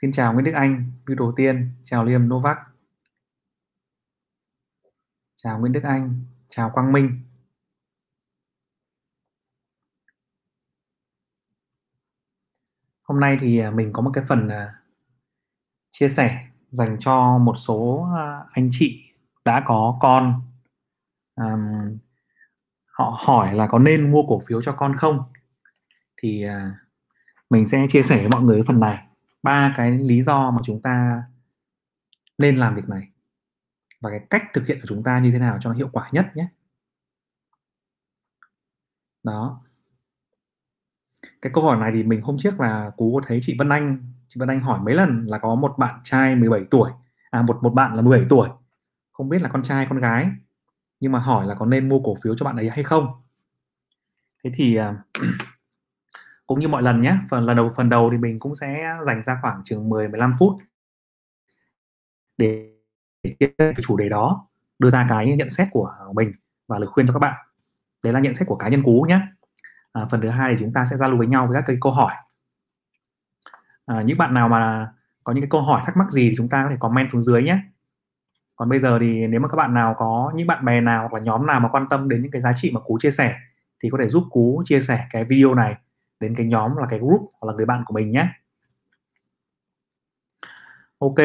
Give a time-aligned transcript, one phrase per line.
[0.00, 2.58] Xin chào Nguyễn Đức Anh, Như đầu tiên, chào Liêm Novak.
[5.36, 7.22] Chào Nguyễn Đức Anh, chào Quang Minh.
[13.02, 14.82] Hôm nay thì à, mình có một cái phần à,
[15.90, 20.42] chia sẻ dành cho một số à, anh chị đã có con.
[21.34, 21.98] Um,
[22.86, 25.32] họ hỏi là có nên mua cổ phiếu cho con không?
[26.16, 26.72] Thì uh,
[27.50, 29.07] mình sẽ chia sẻ với mọi người phần này
[29.42, 31.22] ba cái lý do mà chúng ta
[32.38, 33.08] nên làm việc này
[34.00, 36.08] và cái cách thực hiện của chúng ta như thế nào cho nó hiệu quả
[36.12, 36.48] nhất nhé.
[39.22, 39.64] Đó.
[41.42, 44.12] Cái câu hỏi này thì mình hôm trước là cú có thấy chị Vân Anh,
[44.28, 46.90] chị Vân Anh hỏi mấy lần là có một bạn trai 17 tuổi
[47.30, 48.48] à một một bạn là 17 tuổi,
[49.12, 50.30] không biết là con trai, con gái,
[51.00, 53.06] nhưng mà hỏi là có nên mua cổ phiếu cho bạn ấy hay không.
[54.44, 54.96] Thế thì à,
[56.48, 59.22] cũng như mọi lần nhé phần lần đầu phần đầu thì mình cũng sẽ dành
[59.22, 60.52] ra khoảng chừng 10 15 phút
[62.38, 62.70] để,
[63.22, 66.32] để chia sẻ chủ đề đó đưa ra cái nhận xét của mình
[66.68, 67.34] và lời khuyên cho các bạn.
[68.02, 69.20] Đấy là nhận xét của cá nhân cú nhé
[69.92, 71.76] à, phần thứ hai thì chúng ta sẽ giao lưu với nhau với các cái
[71.80, 72.12] câu hỏi.
[73.86, 74.92] À, những bạn nào mà
[75.24, 77.22] có những cái câu hỏi thắc mắc gì thì chúng ta có thể comment xuống
[77.22, 77.58] dưới nhé
[78.56, 81.12] còn bây giờ thì nếu mà các bạn nào có những bạn bè nào hoặc
[81.12, 83.36] là nhóm nào mà quan tâm đến những cái giá trị mà cú chia sẻ
[83.82, 85.76] thì có thể giúp cú chia sẻ cái video này
[86.20, 88.28] đến cái nhóm là cái group hoặc là người bạn của mình nhé.
[90.98, 91.18] Ok.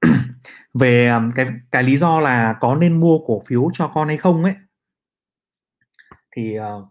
[0.74, 4.16] Về um, cái cái lý do là có nên mua cổ phiếu cho con hay
[4.16, 4.54] không ấy
[6.36, 6.88] thì uh,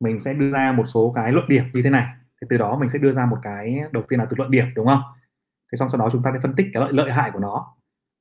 [0.00, 2.06] mình sẽ đưa ra một số cái luận điểm như thế này.
[2.40, 4.66] Thì từ đó mình sẽ đưa ra một cái đầu tiên là từ luận điểm
[4.74, 5.02] đúng không?
[5.72, 7.76] Thế xong sau đó chúng ta sẽ phân tích cái lợi lợi hại của nó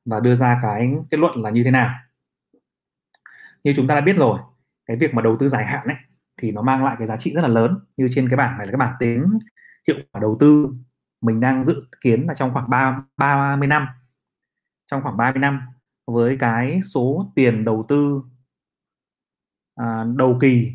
[0.05, 1.95] và đưa ra cái kết luận là như thế nào.
[3.63, 4.39] Như chúng ta đã biết rồi
[4.85, 5.95] cái việc mà đầu tư dài hạn ấy
[6.43, 8.67] thì nó mang lại cái giá trị rất là lớn như trên cái bảng này
[8.67, 9.39] là cái bảng tính
[9.87, 10.73] hiệu quả đầu tư.
[11.21, 13.87] Mình đang dự kiến là trong khoảng 3, 30 năm
[14.91, 15.61] trong khoảng 30 năm
[16.07, 18.21] với cái số tiền đầu tư
[19.75, 20.73] à, đầu kỳ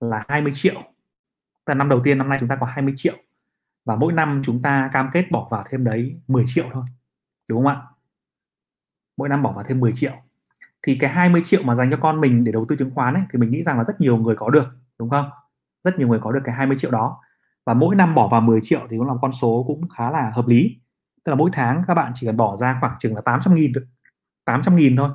[0.00, 0.82] là 20 triệu.
[1.66, 3.16] Là năm đầu tiên năm nay chúng ta có 20 triệu
[3.84, 6.84] và mỗi năm chúng ta cam kết bỏ vào thêm đấy 10 triệu thôi
[7.50, 7.82] đúng không ạ?
[9.16, 10.12] Mỗi năm bỏ vào thêm 10 triệu.
[10.82, 13.22] Thì cái 20 triệu mà dành cho con mình để đầu tư chứng khoán ấy,
[13.32, 15.30] thì mình nghĩ rằng là rất nhiều người có được đúng không?
[15.84, 17.20] Rất nhiều người có được cái 20 triệu đó.
[17.66, 20.32] Và mỗi năm bỏ vào 10 triệu thì cũng là con số cũng khá là
[20.34, 20.80] hợp lý.
[21.24, 23.72] Tức là mỗi tháng các bạn chỉ cần bỏ ra khoảng chừng là 800 nghìn
[23.72, 23.86] được
[24.44, 25.10] 800 nghìn thôi.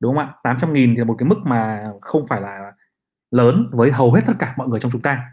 [0.00, 0.34] Đúng không ạ?
[0.42, 2.72] 800 nghìn thì là một cái mức mà không phải là
[3.30, 5.32] lớn với hầu hết tất cả mọi người trong chúng ta.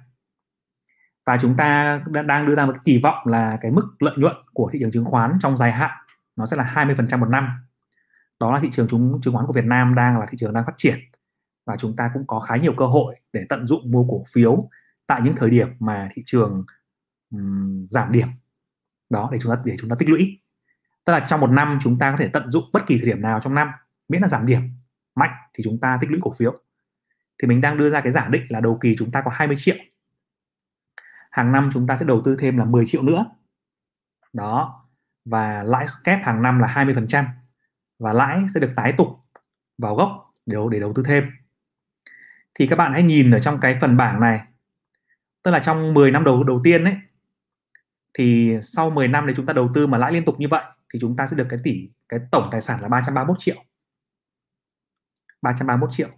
[1.25, 4.69] Và chúng ta đang đưa ra một kỳ vọng là cái mức lợi nhuận của
[4.73, 5.91] thị trường chứng khoán trong dài hạn
[6.35, 7.50] nó sẽ là 20% một năm.
[8.39, 10.66] Đó là thị trường chứng chứng khoán của Việt Nam đang là thị trường đang
[10.66, 11.00] phát triển
[11.69, 14.69] và chúng ta cũng có khá nhiều cơ hội để tận dụng mua cổ phiếu
[15.07, 16.66] tại những thời điểm mà thị trường
[17.31, 18.28] um, giảm điểm.
[19.09, 20.40] Đó để chúng ta để chúng ta tích lũy.
[21.06, 23.22] Tức là trong một năm chúng ta có thể tận dụng bất kỳ thời điểm
[23.22, 23.72] nào trong năm
[24.07, 24.62] miễn là giảm điểm
[25.16, 26.59] mạnh thì chúng ta tích lũy cổ phiếu.
[27.41, 29.56] Thì mình đang đưa ra cái giả định là đầu kỳ chúng ta có 20
[29.59, 29.75] triệu.
[31.31, 33.25] Hàng năm chúng ta sẽ đầu tư thêm là 10 triệu nữa.
[34.34, 34.86] Đó
[35.25, 37.24] và lãi kép hàng năm là 20%
[38.00, 39.07] và lãi sẽ được tái tục
[39.78, 41.38] vào gốc để, để đầu tư thêm
[42.59, 44.41] thì các bạn hãy nhìn ở trong cái phần bảng này.
[45.43, 46.95] Tức là trong 10 năm đầu đầu tiên ấy,
[48.13, 50.63] thì sau 10 năm để chúng ta đầu tư mà lãi liên tục như vậy
[50.93, 53.55] thì chúng ta sẽ được cái tỷ, cái tổng tài sản là 331 triệu.
[55.41, 56.09] 331 triệu.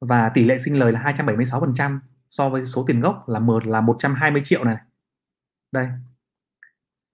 [0.00, 1.98] Và tỷ lệ sinh lời là 276%
[2.30, 4.76] so với số tiền gốc là một, là 120 triệu này.
[5.72, 5.88] Đây.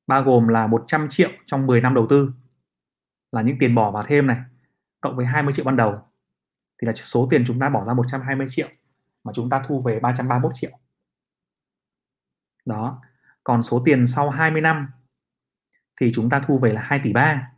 [0.06, 2.32] Bao gồm là 100 triệu trong 10 năm đầu tư.
[3.32, 4.38] Là những tiền bỏ vào thêm này,
[5.00, 6.14] cộng với 20 triệu ban đầu
[6.84, 8.69] thì là số tiền chúng ta bỏ ra 120 triệu
[9.25, 10.71] mà chúng ta thu về 331 triệu.
[12.65, 13.03] Đó.
[13.45, 14.89] Còn số tiền sau 20 năm
[16.00, 17.53] thì chúng ta thu về là 2 tỷ 3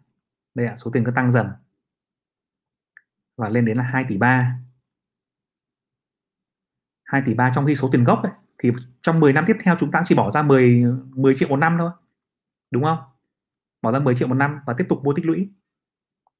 [0.54, 1.46] đây ạ số tiền cứ tăng dần.
[3.36, 4.58] Và lên đến là 2 tỷ 3
[7.04, 8.72] 2 tỷ 3 trong khi số tiền gốc ấy, thì
[9.02, 11.76] trong 10 năm tiếp theo chúng ta chỉ bỏ ra 10 10 triệu một năm
[11.78, 11.90] thôi.
[12.70, 12.98] Đúng không?
[13.82, 15.50] Bỏ ra 10 triệu một năm và tiếp tục mua tích lũy.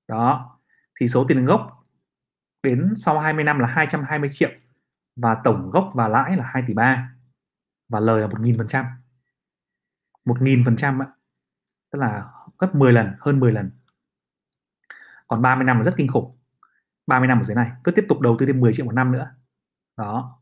[0.09, 0.59] Đó.
[1.01, 1.86] Thì số tiền gốc
[2.63, 4.51] đến sau 20 năm là 220 triệu
[5.17, 7.13] và tổng gốc và lãi là 2 tỷ 3
[7.89, 8.87] và lời là 1.000 phần trăm.
[10.25, 10.99] 1.000 phần trăm
[11.91, 12.25] tức là
[12.59, 13.71] gấp 10 lần, hơn 10 lần.
[15.29, 16.39] Còn 30 năm là rất kinh khủng.
[17.07, 19.13] 30 năm ở dưới này, cứ tiếp tục đầu tư thêm 10 triệu một năm
[19.13, 19.31] nữa.
[19.97, 20.41] Đó.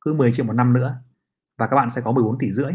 [0.00, 1.02] Cứ 10 triệu một năm nữa
[1.58, 2.72] và các bạn sẽ có 14 tỷ rưỡi.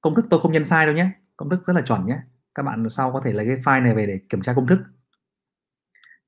[0.00, 1.10] Công thức tôi không nhân sai đâu nhé.
[1.36, 2.18] Công thức rất là chuẩn nhé.
[2.54, 4.80] Các bạn sau có thể lấy cái file này về để kiểm tra công thức.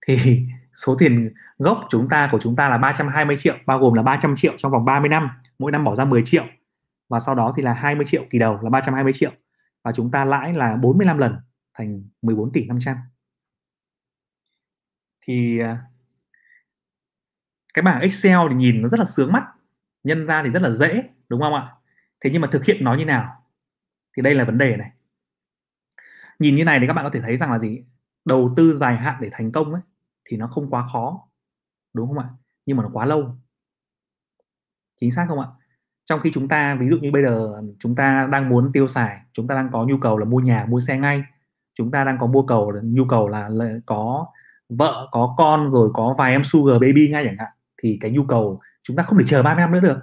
[0.06, 4.03] Thì số tiền gốc chúng ta của chúng ta là 320 triệu, bao gồm là
[4.03, 5.29] 300 triệu trong vòng 30 năm.
[5.59, 6.45] Mỗi năm bỏ ra 10 triệu.
[7.09, 9.33] Và sau đó thì là 20 triệu kỳ đầu là 320 triệu.
[9.85, 11.37] Và chúng ta lãi là 45 lần
[11.75, 12.97] thành 14 tỷ 500
[15.27, 15.79] thì à,
[17.75, 19.45] cái bảng Excel thì nhìn nó rất là sướng mắt.
[20.05, 21.69] Nhân ra thì rất là dễ, đúng không ạ?
[22.21, 23.45] Thế nhưng mà thực hiện nó như nào?
[24.17, 24.91] Thì đây là vấn đề này.
[26.39, 27.85] Nhìn như này thì các bạn có thể thấy rằng là gì?
[28.25, 29.83] Đầu tư dài hạn để thành công ấy
[30.32, 31.29] thì nó không quá khó
[31.94, 32.29] đúng không ạ?
[32.67, 33.37] Nhưng mà nó quá lâu.
[35.00, 35.46] Chính xác không ạ?
[36.05, 39.20] Trong khi chúng ta ví dụ như bây giờ chúng ta đang muốn tiêu xài
[39.32, 41.25] chúng ta đang có nhu cầu là mua nhà mua xe ngay.
[41.75, 44.26] Chúng ta đang có mua cầu nhu cầu là, là có
[44.69, 48.25] vợ có con rồi có vài em sugar baby ngay chẳng hạn thì cái nhu
[48.25, 49.99] cầu chúng ta không thể chờ 30 năm nữa được.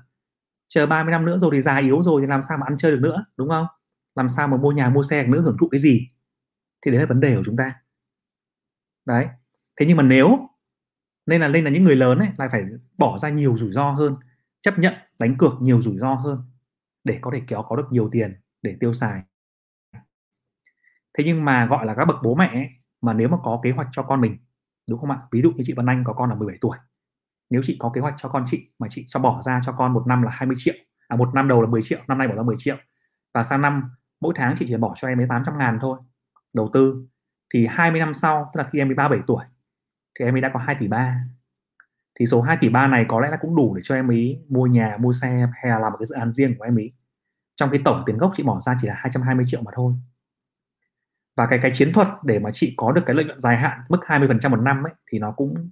[0.68, 2.92] Chờ 30 năm nữa rồi thì già yếu rồi thì làm sao mà ăn chơi
[2.92, 3.66] được nữa đúng không?
[4.16, 6.10] Làm sao mà mua nhà mua xe được nữa hưởng thụ cái gì?
[6.82, 7.76] Thì đấy là vấn đề của chúng ta.
[9.06, 9.28] Đấy
[9.80, 10.50] thế nhưng mà nếu
[11.26, 12.64] nên là nên là những người lớn ấy lại phải
[12.98, 14.16] bỏ ra nhiều rủi ro hơn
[14.62, 16.40] chấp nhận đánh cược nhiều rủi ro hơn
[17.04, 19.22] để có thể kéo có được nhiều tiền để tiêu xài.
[21.18, 22.68] Thế nhưng mà gọi là các bậc bố mẹ ấy,
[23.02, 24.38] mà nếu mà có kế hoạch cho con mình
[24.90, 25.20] đúng không ạ?
[25.32, 26.78] Ví dụ như chị Vân Anh có con là 17 tuổi.
[27.50, 29.94] Nếu chị có kế hoạch cho con chị mà chị cho bỏ ra cho con
[29.94, 30.76] một năm là 20 triệu
[31.08, 32.78] à một năm đầu là 10 triệu năm nay bỏ ra 10 triệu
[33.34, 33.84] và sang năm
[34.22, 36.00] mỗi tháng chị chỉ bỏ cho em ấy 800 ngàn thôi
[36.54, 37.08] đầu tư
[37.54, 39.44] thì 20 năm sau tức là khi em ấy 37 tuổi
[40.20, 41.26] thì em ấy đã có 2 tỷ 3
[42.16, 44.46] thì số 2 tỷ 3 này có lẽ là cũng đủ để cho em ấy
[44.50, 46.92] mua nhà, mua xe hay là làm một cái dự án riêng của em ấy.
[47.56, 49.94] Trong cái tổng tiền gốc chị bỏ ra chỉ là 220 triệu mà thôi.
[51.36, 53.82] Và cái cái chiến thuật để mà chị có được cái lợi nhuận dài hạn
[53.90, 55.70] mức 20% một năm ấy, thì nó cũng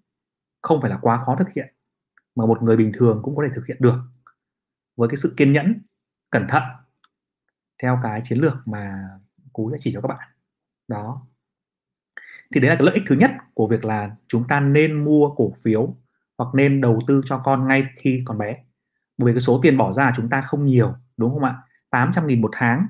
[0.62, 1.74] không phải là quá khó thực hiện,
[2.36, 4.00] mà một người bình thường cũng có thể thực hiện được
[4.96, 5.82] với cái sự kiên nhẫn,
[6.30, 6.64] cẩn thận
[7.82, 9.10] theo cái chiến lược mà
[9.54, 10.30] cú đã chỉ cho các bạn.
[10.88, 11.28] Đó.
[12.54, 15.30] Thì đấy là cái lợi ích thứ nhất của việc là chúng ta nên mua
[15.36, 15.96] cổ phiếu
[16.38, 18.58] hoặc nên đầu tư cho con ngay khi còn bé.
[19.18, 21.58] Bởi vì cái số tiền bỏ ra chúng ta không nhiều, đúng không ạ?
[21.90, 22.88] 800 nghìn một tháng.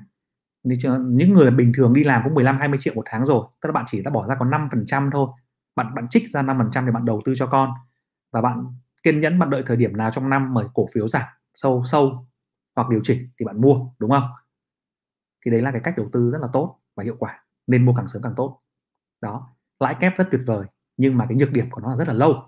[0.62, 3.72] Những người bình thường đi làm cũng 15 20 triệu một tháng rồi, tức là
[3.72, 5.28] bạn chỉ đã bỏ ra có 5 phần trăm thôi.
[5.76, 7.70] Bạn bạn trích ra 5 phần trăm để bạn đầu tư cho con.
[8.32, 8.70] Và bạn
[9.02, 12.26] kiên nhẫn, bạn đợi thời điểm nào trong năm mà cổ phiếu giảm sâu sâu
[12.76, 14.24] hoặc điều chỉnh thì bạn mua, đúng không?
[15.44, 17.44] Thì đấy là cái cách đầu tư rất là tốt và hiệu quả.
[17.66, 18.60] Nên mua càng sớm càng tốt.
[19.22, 20.66] Đó lãi kép rất tuyệt vời,
[20.96, 22.44] nhưng mà cái nhược điểm của nó là rất là lâu.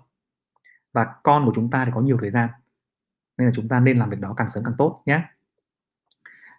[0.93, 2.49] Và con của chúng ta thì có nhiều thời gian,
[3.37, 5.23] nên là chúng ta nên làm việc đó càng sớm càng tốt nhé.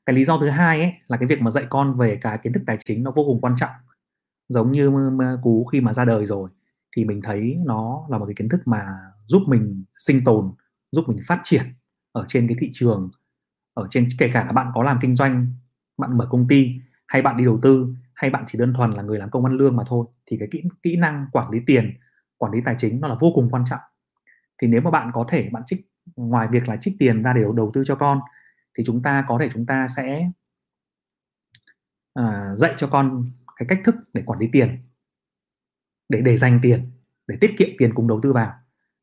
[0.07, 2.53] Cái lý do thứ hai ấy là cái việc mà dạy con về cái kiến
[2.53, 3.71] thức tài chính nó vô cùng quan trọng.
[4.49, 4.93] Giống như
[5.43, 6.51] cú khi mà ra đời rồi,
[6.97, 8.87] thì mình thấy nó là một cái kiến thức mà
[9.27, 10.53] giúp mình sinh tồn,
[10.93, 11.63] giúp mình phát triển
[12.13, 13.11] ở trên cái thị trường,
[13.75, 15.55] ở trên, kể cả là bạn có làm kinh doanh,
[15.99, 16.75] bạn mở công ty
[17.07, 19.55] hay bạn đi đầu tư hay bạn chỉ đơn thuần là người làm công ăn
[19.55, 21.99] lương mà thôi thì cái kỹ kỹ năng quản lý tiền
[22.39, 23.81] quản lý tài chính nó là vô cùng quan trọng.
[24.59, 27.43] Thì nếu mà bạn có thể bạn trích ngoài việc là trích tiền ra để
[27.57, 28.21] đầu tư cho con
[28.79, 30.31] thì chúng ta có thể chúng ta sẽ
[32.15, 34.79] à, dạy cho con cái cách thức để quản lý tiền
[36.09, 36.91] để để dành tiền
[37.27, 38.53] để tiết kiệm tiền cùng đầu tư vào.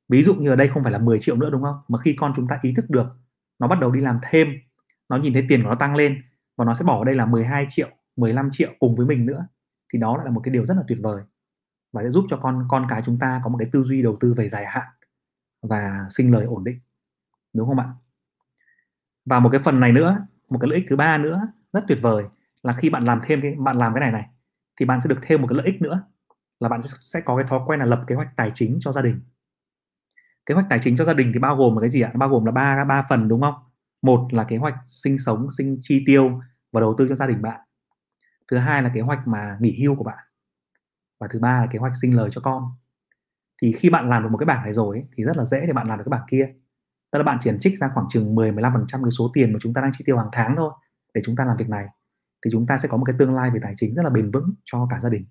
[0.09, 1.75] Ví dụ như ở đây không phải là 10 triệu nữa đúng không?
[1.87, 3.07] Mà khi con chúng ta ý thức được
[3.59, 4.47] nó bắt đầu đi làm thêm
[5.09, 6.21] nó nhìn thấy tiền của nó tăng lên
[6.57, 7.89] và nó sẽ bỏ ở đây là 12 triệu.
[8.19, 9.47] 15 triệu cùng với mình nữa,
[9.93, 11.23] thì đó là một cái điều rất là tuyệt vời
[11.93, 14.17] và sẽ giúp cho con con cái chúng ta có một cái tư duy đầu
[14.19, 14.87] tư về dài hạn
[15.61, 16.79] và sinh lời ổn định,
[17.53, 17.85] đúng không ạ?
[19.25, 21.41] Và một cái phần này nữa, một cái lợi ích thứ ba nữa
[21.73, 22.23] rất tuyệt vời
[22.63, 24.29] là khi bạn làm thêm cái, bạn làm cái này này,
[24.79, 26.03] thì bạn sẽ được thêm một cái lợi ích nữa
[26.59, 29.01] là bạn sẽ có cái thói quen là lập kế hoạch tài chính cho gia
[29.01, 29.21] đình.
[30.45, 32.11] Kế hoạch tài chính cho gia đình thì bao gồm là cái gì ạ?
[32.15, 33.55] Bao gồm là ba ba phần, đúng không?
[34.01, 36.41] Một là kế hoạch sinh sống, sinh chi tiêu
[36.71, 37.59] và đầu tư cho gia đình bạn
[38.51, 40.25] thứ hai là kế hoạch mà nghỉ hưu của bạn.
[41.19, 42.63] Và thứ ba là kế hoạch sinh lời cho con.
[43.61, 45.65] Thì khi bạn làm được một cái bảng này rồi ấy, thì rất là dễ
[45.67, 46.53] để bạn làm được cái bảng kia.
[47.11, 49.73] Tức là bạn chỉ trích ra khoảng chừng 10 15% cái số tiền mà chúng
[49.73, 50.71] ta đang chi tiêu hàng tháng thôi
[51.13, 51.85] để chúng ta làm việc này.
[52.45, 54.31] Thì chúng ta sẽ có một cái tương lai về tài chính rất là bền
[54.31, 55.25] vững cho cả gia đình.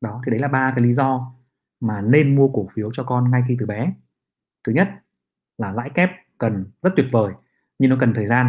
[0.00, 1.34] Đó thì đấy là ba cái lý do
[1.80, 3.92] mà nên mua cổ phiếu cho con ngay khi từ bé.
[4.66, 4.88] Thứ nhất
[5.58, 7.34] là lãi kép cần rất tuyệt vời
[7.78, 8.46] nhưng nó cần thời gian.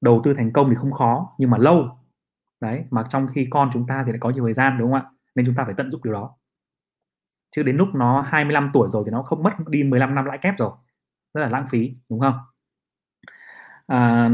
[0.00, 1.99] Đầu tư thành công thì không khó nhưng mà lâu
[2.60, 5.00] đấy mà trong khi con chúng ta thì lại có nhiều thời gian đúng không
[5.00, 5.10] ạ?
[5.34, 6.36] Nên chúng ta phải tận dụng điều đó.
[7.56, 10.38] Chứ đến lúc nó 25 tuổi rồi thì nó không mất đi 15 năm lãi
[10.38, 10.70] kép rồi.
[11.34, 12.34] Rất là lãng phí đúng không?
[13.86, 14.30] À,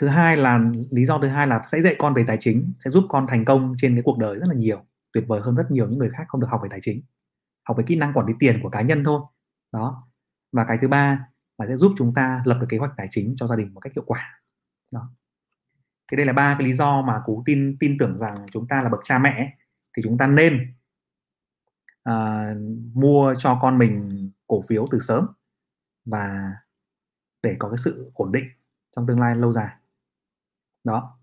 [0.00, 0.60] thứ hai là
[0.90, 3.44] lý do thứ hai là sẽ dạy con về tài chính sẽ giúp con thành
[3.44, 6.10] công trên cái cuộc đời rất là nhiều tuyệt vời hơn rất nhiều những người
[6.10, 7.02] khác không được học về tài chính.
[7.68, 9.20] Học về kỹ năng quản lý tiền của cá nhân thôi.
[9.72, 10.08] Đó.
[10.52, 13.34] Và cái thứ ba là sẽ giúp chúng ta lập được kế hoạch tài chính
[13.36, 14.42] cho gia đình một cách hiệu quả.
[14.90, 15.10] Đó
[16.08, 18.82] thì đây là ba cái lý do mà cú tin tin tưởng rằng chúng ta
[18.82, 19.56] là bậc cha mẹ
[19.96, 20.74] thì chúng ta nên
[22.08, 22.56] uh,
[22.94, 25.26] mua cho con mình cổ phiếu từ sớm
[26.04, 26.52] và
[27.42, 28.44] để có cái sự ổn định
[28.96, 29.68] trong tương lai lâu dài.
[30.84, 31.18] Đó.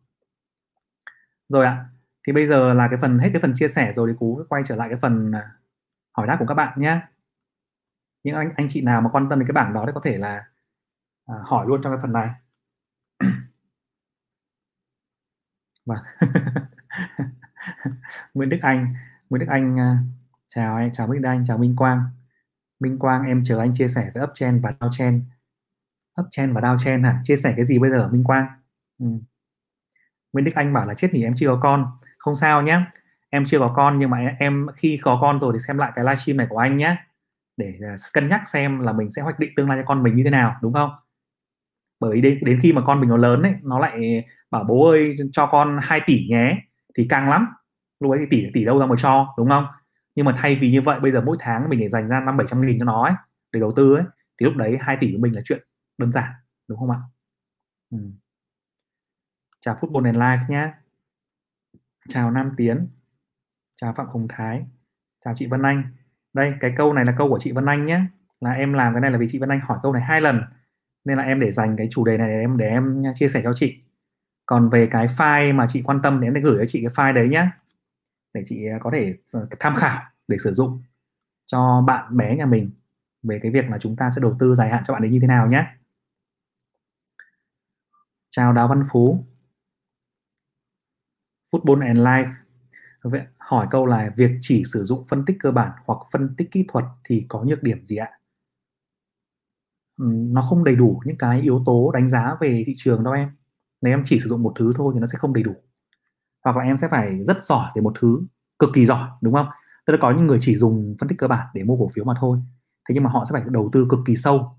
[1.50, 1.86] Rồi ạ
[2.27, 4.63] thì bây giờ là cái phần hết cái phần chia sẻ rồi thì cú quay
[4.65, 5.51] trở lại cái phần à,
[6.12, 7.01] hỏi đáp của các bạn nhé
[8.24, 10.18] những anh anh chị nào mà quan tâm đến cái bảng đó thì có thể
[10.18, 10.46] là
[11.25, 12.30] à, hỏi luôn trong cái phần này.
[15.86, 15.98] Vâng.
[18.34, 18.96] Nguyễn Đức Anh.
[19.30, 19.98] Nguyễn Đức Anh à,
[20.48, 22.04] chào anh, chào minh Đức Anh chào Minh Quang.
[22.80, 25.22] Minh Quang, em chờ anh chia sẻ với upchain và downchain
[26.22, 27.22] upchain và downchain hả?
[27.24, 28.48] Chia sẻ cái gì bây giờ, Minh Quang?
[29.00, 29.06] Ừ.
[30.34, 31.98] Nguyễn Đức Anh bảo là chết nhỉ, em chưa có con.
[32.18, 32.82] Không sao nhé
[33.36, 36.06] em chưa có con nhưng mà em khi có con rồi thì xem lại cái
[36.06, 36.96] livestream này của anh nhé
[37.58, 40.15] để à, cân nhắc xem là mình sẽ hoạch định tương lai cho con mình
[40.15, 40.89] như thế nào, đúng không?
[42.00, 45.16] Bởi đến, đến khi mà con mình nó lớn ấy nó lại bảo bố ơi
[45.32, 46.58] cho con 2 tỷ nhé
[46.98, 47.48] thì càng lắm.
[48.00, 49.66] Lúc ấy thì tỷ tỷ đâu ra mà cho đúng không?
[50.16, 52.38] Nhưng mà thay vì như vậy bây giờ mỗi tháng mình để dành ra năm
[52.38, 53.14] bảy trăm nghìn cho nó ấy
[53.52, 54.04] để đầu tư ấy
[54.40, 55.60] thì lúc đấy 2 tỷ của mình là chuyện
[55.98, 56.30] đơn giản
[56.68, 57.00] đúng không ạ?
[57.92, 57.98] Ừ.
[59.62, 60.72] chào football and life nhé
[62.10, 62.88] chào Nam Tiến.
[63.75, 64.66] Chào Phạm Hồng Thái.
[65.25, 65.84] Chào chị Vân Anh.
[66.34, 68.02] Đây cái câu này là câu của chị Vân Anh nhé
[68.42, 70.42] là em làm cái này là vì chị Vân Anh hỏi câu này hai lần
[71.06, 73.42] nên là em để dành cái chủ đề này để em để em chia sẻ
[73.44, 73.76] cho chị.
[74.46, 76.92] Còn về cái file mà chị quan tâm thì em sẽ gửi cho chị cái
[76.94, 77.48] file đấy nhé
[78.34, 79.14] để chị à, có thể
[79.60, 80.82] tham khảo để sử dụng
[81.46, 82.72] cho bạn bé nhà mình
[83.24, 85.20] về cái việc là chúng ta sẽ đầu tư dài hạn cho bạn ấy như
[85.22, 85.66] thế nào nhé
[88.36, 89.26] chào Đào Văn Phú.
[91.52, 92.32] Football and Life.
[93.02, 96.52] Vậy, hỏi câu là việc chỉ sử dụng phân tích cơ bản hoặc phân tích
[96.52, 98.12] kỹ thuật thì có nhược điểm gì ạ?
[99.98, 103.30] Nó không đầy đủ những cái yếu tố đánh giá về thị trường đâu em.
[103.82, 105.56] Nếu em chỉ sử dụng một thứ thôi thì nó sẽ không đầy đủ.
[106.44, 108.22] Hoặc là em sẽ phải rất giỏi về một thứ,
[108.60, 109.48] cực kỳ giỏi, đúng không?
[109.86, 112.06] Tức là có những người chỉ dùng phân tích cơ bản để mua cổ phiếu
[112.06, 112.40] mà thôi.
[112.90, 114.58] Thế nhưng mà họ sẽ phải đầu tư cực kỳ sâu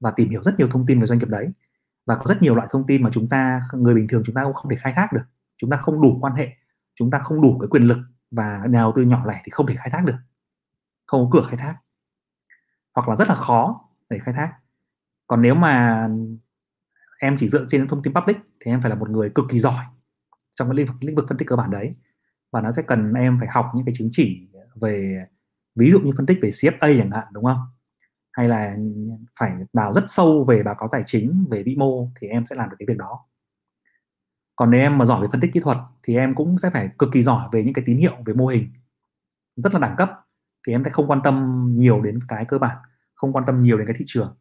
[0.00, 1.48] và tìm hiểu rất nhiều thông tin về doanh nghiệp đấy.
[2.06, 4.44] Và có rất nhiều loại thông tin mà chúng ta, người bình thường chúng ta
[4.44, 5.24] cũng không thể khai thác được.
[5.56, 6.48] Chúng ta không đủ quan hệ,
[6.94, 7.98] chúng ta không đủ cái quyền lực
[8.30, 10.16] và nhà đầu tư nhỏ lẻ thì không thể khai thác được
[11.08, 11.76] không có cửa khai thác
[12.94, 14.52] hoặc là rất là khó để khai thác
[15.28, 16.08] còn nếu mà
[17.20, 19.58] em chỉ dựa trên thông tin public thì em phải là một người cực kỳ
[19.58, 19.84] giỏi
[20.56, 21.94] trong cái lĩnh vực, lĩnh vực phân tích cơ bản đấy.
[22.52, 25.26] Và nó sẽ cần em phải học những cái chứng chỉ về
[25.74, 27.60] ví dụ như phân tích về CFA chẳng hạn đúng không?
[28.32, 28.76] Hay là
[29.38, 32.56] phải đào rất sâu về báo cáo tài chính về vĩ mô thì em sẽ
[32.56, 33.24] làm được cái việc đó.
[34.56, 36.90] Còn nếu em mà giỏi về phân tích kỹ thuật thì em cũng sẽ phải
[36.98, 38.72] cực kỳ giỏi về những cái tín hiệu về mô hình.
[39.56, 40.10] Rất là đẳng cấp
[40.66, 42.76] thì em sẽ không quan tâm nhiều đến cái cơ bản
[43.14, 44.36] không quan tâm nhiều đến cái thị trường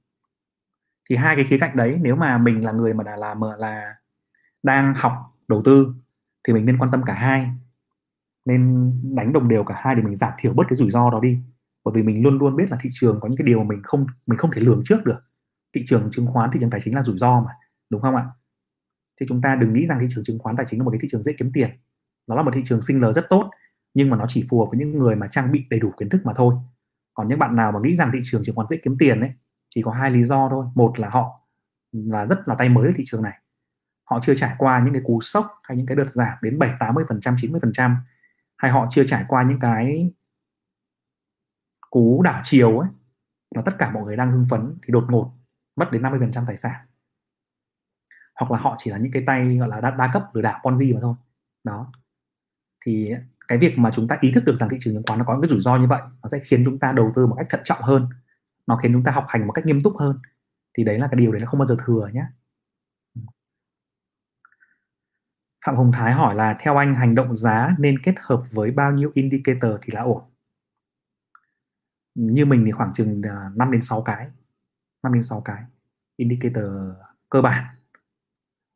[1.09, 3.95] thì hai cái khía cạnh đấy, nếu mà mình là người mà đã làm là
[4.63, 5.13] đang học,
[5.47, 5.93] đầu tư,
[6.47, 7.51] thì mình nên quan tâm cả hai.
[8.45, 11.19] Nên đánh đồng đều cả hai để mình giảm thiểu bớt cái rủi ro đó
[11.19, 11.39] đi.
[11.83, 13.81] Bởi vì mình luôn luôn biết là thị trường có những cái điều mà mình
[13.83, 15.19] không mình không thể lường trước được.
[15.75, 17.51] Thị trường chứng khoán, thị trường tài chính là rủi ro mà,
[17.89, 18.25] đúng không ạ?
[19.19, 20.99] Thì chúng ta đừng nghĩ rằng thị trường chứng khoán, tài chính là một cái
[21.01, 21.69] thị trường dễ kiếm tiền.
[22.27, 23.49] Nó là một thị trường sinh lời rất tốt,
[23.93, 26.09] nhưng mà nó chỉ phù hợp với những người mà trang bị đầy đủ kiến
[26.09, 26.55] thức mà thôi.
[27.13, 29.31] Còn những bạn nào mà nghĩ rằng thị trường chứng khoán dễ kiếm tiền ấy
[29.69, 30.65] chỉ có hai lý do thôi.
[30.75, 31.41] Một là họ
[31.91, 33.39] là rất là tay mới ở thị trường này.
[34.03, 36.73] Họ chưa trải qua những cái cú sốc hay những cái đợt giảm đến 7
[36.79, 37.97] 80 phần trăm 90 phần trăm
[38.57, 40.13] hay họ chưa trải qua những cái
[41.89, 42.89] cú đảo chiều ấy
[43.55, 45.31] mà tất cả mọi người đang hưng phấn thì đột ngột
[45.75, 46.85] mất đến 50 phần trăm tài sản.
[48.35, 50.59] Hoặc là họ chỉ là những cái tay gọi là đa, đa cấp lừa đảo
[50.63, 51.15] ponzi mà thôi.
[51.63, 51.91] Đó.
[52.85, 53.11] Thì
[53.47, 55.33] cái việc mà chúng ta ý thức được rằng thị trường chứng khoán nó có
[55.33, 57.47] những cái rủi ro như vậy nó sẽ khiến chúng ta đầu tư một cách
[57.49, 58.09] thận trọng hơn
[58.67, 60.19] nó khiến chúng ta học hành một cách nghiêm túc hơn.
[60.77, 62.23] Thì đấy là cái điều đấy nó không bao giờ thừa nhé
[65.65, 68.91] Phạm Hồng Thái hỏi là, theo anh, hành động giá nên kết hợp với bao
[68.91, 70.23] nhiêu indicator thì là ổn?
[72.15, 74.27] Như mình thì khoảng chừng à, 5 đến 6 cái.
[75.03, 75.63] 5 đến 6 cái
[76.17, 76.65] indicator
[77.29, 77.65] cơ bản.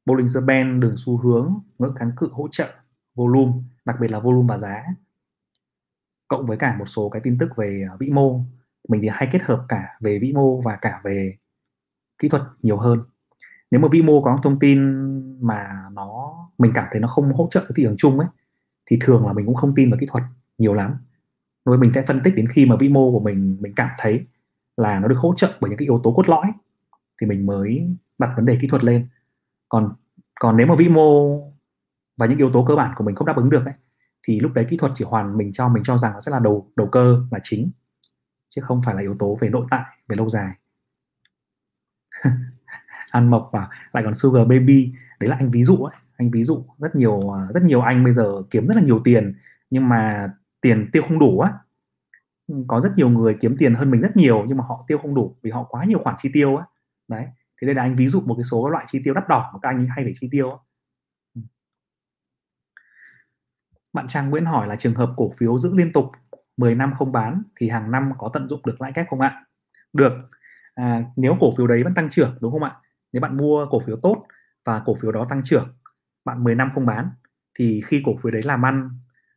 [0.06, 2.74] Bollinger Band, đường xu hướng, ngưỡng kháng cự hỗ trợ,
[3.16, 3.52] volume,
[3.86, 4.86] đặc biệt là volume và giá.
[6.28, 8.40] Cộng với cả một số cái tin tức về à, vĩ mô
[8.90, 11.36] mình thì hay kết hợp cả về vĩ mô và cả về
[12.18, 13.00] kỹ thuật nhiều hơn.
[13.72, 14.80] Nếu mà vĩ mô có thông tin
[15.48, 18.28] mà nó mình cảm thấy nó không hỗ trợ cái thị trường chung ấy
[18.86, 20.24] thì thường là mình cũng không tin vào kỹ thuật
[20.58, 20.96] nhiều lắm.
[21.66, 24.26] Rồi mình sẽ phân tích đến khi mà vĩ mô của mình mình cảm thấy
[24.78, 26.46] là nó được hỗ trợ bởi những cái yếu tố cốt lõi
[27.22, 27.88] thì mình mới
[28.20, 29.08] đặt vấn đề kỹ thuật lên.
[29.70, 29.94] Còn
[30.40, 31.40] còn nếu mà vĩ mô
[32.18, 33.74] và những yếu tố cơ bản của mình không đáp ứng được ấy,
[34.28, 36.40] thì lúc đấy kỹ thuật chỉ hoàn mình cho mình cho rằng nó sẽ là
[36.40, 37.72] đầu đầu cơ là chính
[38.56, 40.52] chứ không phải là yếu tố về nội tại, về lâu dài.
[43.12, 44.94] Ăn mộc và lại còn sugar baby.
[45.20, 45.96] Đấy là anh ví dụ ấy.
[46.18, 49.36] Anh ví dụ, rất nhiều rất nhiều anh bây giờ kiếm rất là nhiều tiền,
[49.70, 50.30] nhưng mà
[50.62, 51.54] tiền tiêu không đủ á.
[52.68, 55.16] Có rất nhiều người kiếm tiền hơn mình rất nhiều, nhưng mà họ tiêu không
[55.16, 56.66] đủ vì họ quá nhiều khoản chi tiêu á.
[57.08, 57.28] Đấy
[57.62, 59.60] thì đây là anh ví dụ một cái số loại chi tiêu đắt đỏ mà
[59.62, 60.60] các anh hay phải chi tiêu
[63.94, 66.12] bạn Trang Nguyễn hỏi là trường hợp cổ phiếu giữ liên tục.
[66.62, 69.46] 10 năm không bán thì hàng năm có tận dụng được lãi kép không ạ?
[69.94, 70.14] Được.
[70.76, 72.76] À, nếu cổ phiếu đấy vẫn tăng trưởng đúng không ạ?
[73.14, 74.26] Nếu bạn mua cổ phiếu tốt
[74.66, 75.74] và cổ phiếu đó tăng trưởng,
[76.26, 77.10] bạn 10 năm không bán
[77.60, 78.90] thì khi cổ phiếu đấy làm ăn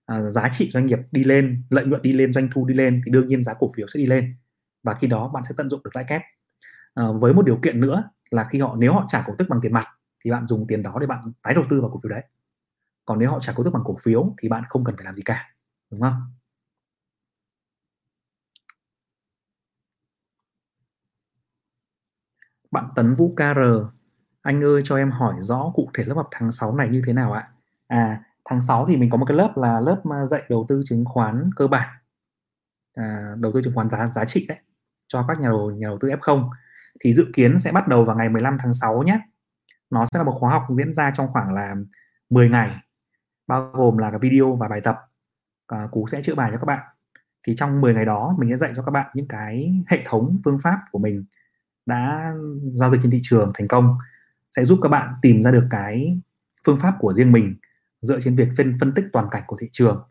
[0.07, 3.00] à, giá trị doanh nghiệp đi lên, lợi nhuận đi lên, doanh thu đi lên
[3.04, 4.37] thì đương nhiên giá cổ phiếu sẽ đi lên
[4.83, 6.23] và khi đó bạn sẽ tận dụng được lãi kép.
[6.95, 9.61] À, với một điều kiện nữa là khi họ nếu họ trả cổ tức bằng
[9.62, 9.87] tiền mặt
[10.25, 12.25] thì bạn dùng tiền đó để bạn tái đầu tư vào cổ phiếu đấy
[13.04, 15.14] còn nếu họ trả cổ tức bằng cổ phiếu thì bạn không cần phải làm
[15.14, 15.50] gì cả
[15.90, 16.23] đúng không
[22.75, 23.61] bạn Tấn Vũ KR
[24.43, 27.12] anh ơi cho em hỏi rõ cụ thể lớp học tháng 6 này như thế
[27.12, 27.49] nào ạ?
[27.87, 30.83] À tháng 6 thì mình có một cái lớp là lớp à, dạy đầu tư
[30.85, 31.88] chứng khoán cơ bản.
[32.97, 34.59] À, đầu tư chứng khoán giá giá trị đấy
[35.09, 36.50] cho các nhà đầu nhà đầu tư F0
[37.00, 39.21] thì dự kiến sẽ bắt đầu vào ngày 15 tháng 6 nhé.
[39.90, 41.75] Nó sẽ là một khóa học diễn ra trong khoảng là
[42.31, 42.76] 10 ngày
[43.47, 44.99] bao gồm là cái video và bài tập.
[45.66, 46.81] À, cú sẽ chữa bài cho các bạn.
[47.47, 50.40] Thì trong 10 ngày đó mình sẽ dạy cho các bạn những cái hệ thống
[50.45, 51.25] phương pháp của mình
[51.87, 52.35] đã
[52.73, 53.99] giao dịch trên thị trường thành công,
[54.57, 56.21] sẽ giúp các bạn tìm ra được cái
[56.67, 57.57] phương pháp của riêng mình
[58.03, 60.09] dựa trên việc phân phân tích toàn cảnh của thị trường.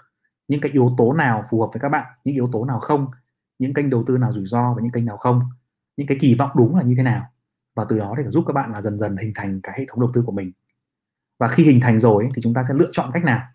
[0.47, 3.07] Những cái yếu tố nào phù hợp với các bạn, những yếu tố nào không,
[3.59, 5.41] những kênh đầu tư nào rủi ro và những kênh nào không,
[5.97, 7.29] những cái kỳ vọng đúng là như thế nào.
[7.75, 9.99] Và từ đó để giúp các bạn là dần dần hình thành cái hệ thống
[9.99, 10.51] đầu tư của mình.
[11.39, 13.47] Và khi hình thành rồi thì chúng ta sẽ lựa chọn cách nào?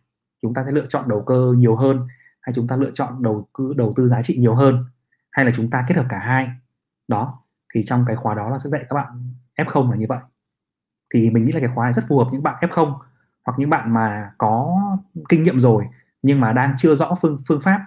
[0.42, 2.06] Chúng ta sẽ lựa chọn đầu cơ nhiều hơn,
[2.40, 4.84] hay chúng ta lựa chọn đầu tư đầu tư giá trị nhiều hơn,
[5.30, 6.50] hay là chúng ta kết hợp cả hai?
[7.08, 7.42] Đó
[7.74, 10.18] thì trong cái khóa đó là sẽ dạy các bạn F0 là như vậy.
[11.14, 12.98] Thì mình nghĩ là cái khóa này rất phù hợp những bạn F0
[13.44, 14.80] hoặc những bạn mà có
[15.28, 15.84] kinh nghiệm rồi
[16.22, 17.86] nhưng mà đang chưa rõ phương phương pháp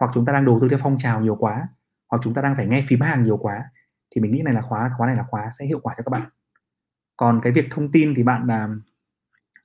[0.00, 1.68] hoặc chúng ta đang đầu tư theo phong trào nhiều quá
[2.10, 3.64] hoặc chúng ta đang phải nghe phím hàng nhiều quá
[4.10, 6.10] thì mình nghĩ này là khóa khóa này là khóa sẽ hiệu quả cho các
[6.10, 6.28] bạn.
[7.16, 8.68] Còn cái việc thông tin thì bạn là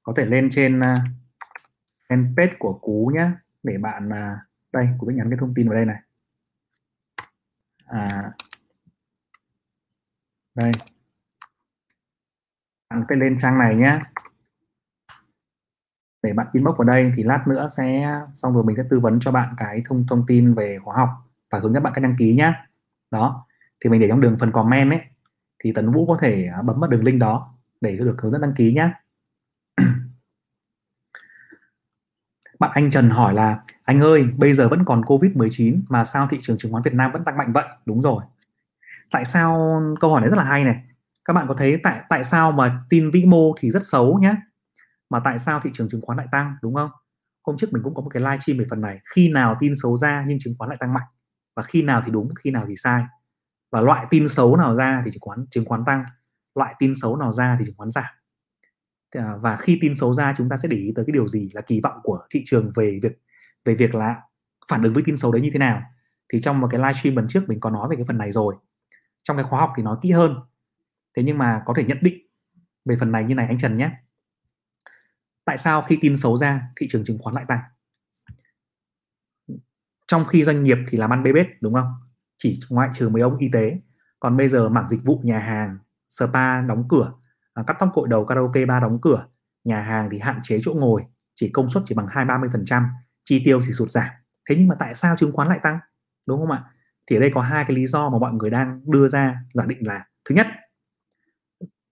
[0.04, 1.00] có thể lên trên à, uh,
[2.10, 3.32] fanpage của cú nhé
[3.64, 4.38] để bạn uh,
[4.74, 5.98] đây cú sẽ nhắn cái thông tin vào đây này.
[7.86, 8.32] À,
[10.56, 10.72] đây.
[12.90, 14.00] Bạn cái lên trang này nhé.
[16.24, 19.20] Để bạn inbox vào đây thì lát nữa sẽ xong rồi mình sẽ tư vấn
[19.20, 21.10] cho bạn cái thông thông tin về khóa học
[21.52, 22.54] và hướng dẫn bạn cách đăng ký nhé
[23.12, 23.48] đó.
[23.84, 25.02] Thì mình để trong đường phần comment ấy,
[25.60, 28.42] thì Tấn Vũ có thể à, bấm vào đường link đó để được hướng dẫn
[28.42, 28.90] đăng ký nhé
[32.60, 36.38] bạn anh Trần hỏi là, anh ơi, bây giờ vẫn còn Covid-19 mà sao thị
[36.42, 37.66] trường chứng khoán Việt Nam vẫn tăng mạnh vậy?
[37.86, 38.24] Đúng rồi
[39.14, 40.82] tại sao câu hỏi này rất là hay này?
[41.26, 44.36] Các bạn có thấy tại tại sao mà tin vĩ mô thì rất xấu nhé
[45.10, 46.90] mà tại sao thị trường chứng khoán lại tăng, đúng không?
[47.48, 49.00] Hôm trước mình cũng có một cái live stream về phần này.
[49.16, 51.08] Khi nào tin xấu ra nhưng chứng khoán lại tăng mạnh,
[51.56, 53.04] và khi nào thì đúng, khi nào thì sai.
[53.72, 56.06] Và loại tin xấu nào ra thì chứng khoán chứng khoán tăng,
[56.56, 58.14] loại tin xấu nào ra thì chứng khoán giảm.
[59.16, 61.50] À, và khi tin xấu ra chúng ta sẽ để ý tới cái điều gì
[61.54, 63.22] là kỳ vọng của thị trường về việc
[63.66, 64.16] về việc là
[64.70, 65.82] phản ứng với tin xấu đấy như thế nào.
[66.34, 68.32] Thì trong một cái live stream lần trước mình có nói về cái phần này
[68.32, 68.56] rồi
[69.24, 70.36] trong cái khóa học thì nói kỹ hơn.
[71.16, 72.28] Thế nhưng mà có thể nhận định
[72.86, 73.92] về phần này như này anh Trần nhé.
[75.46, 77.60] Tại sao khi tin xấu ra, thị trường chứng khoán lại tăng?
[80.08, 81.94] Trong khi doanh nghiệp thì làm ăn bê bết, đúng không?
[82.38, 83.80] Chỉ ngoại trừ mấy ông y tế.
[84.20, 85.78] Còn bây giờ mảng dịch vụ, nhà hàng,
[86.10, 87.14] spa đóng cửa
[87.54, 89.28] à, cắt tóc cội đầu, karaoke ba đóng cửa,
[89.64, 91.06] nhà hàng thì hạn chế chỗ ngồi,
[91.36, 92.88] chỉ công suất chỉ bằng hai ba mươi phần trăm,
[93.24, 94.10] chi tiêu thì sụt giảm.
[94.50, 95.80] Thế nhưng mà tại sao chứng khoán lại tăng?
[96.28, 96.64] Đúng không ạ?
[97.08, 99.66] Thì ở đây có hai cái lý do mà mọi người đang đưa ra giả
[99.68, 100.48] định là thứ nhất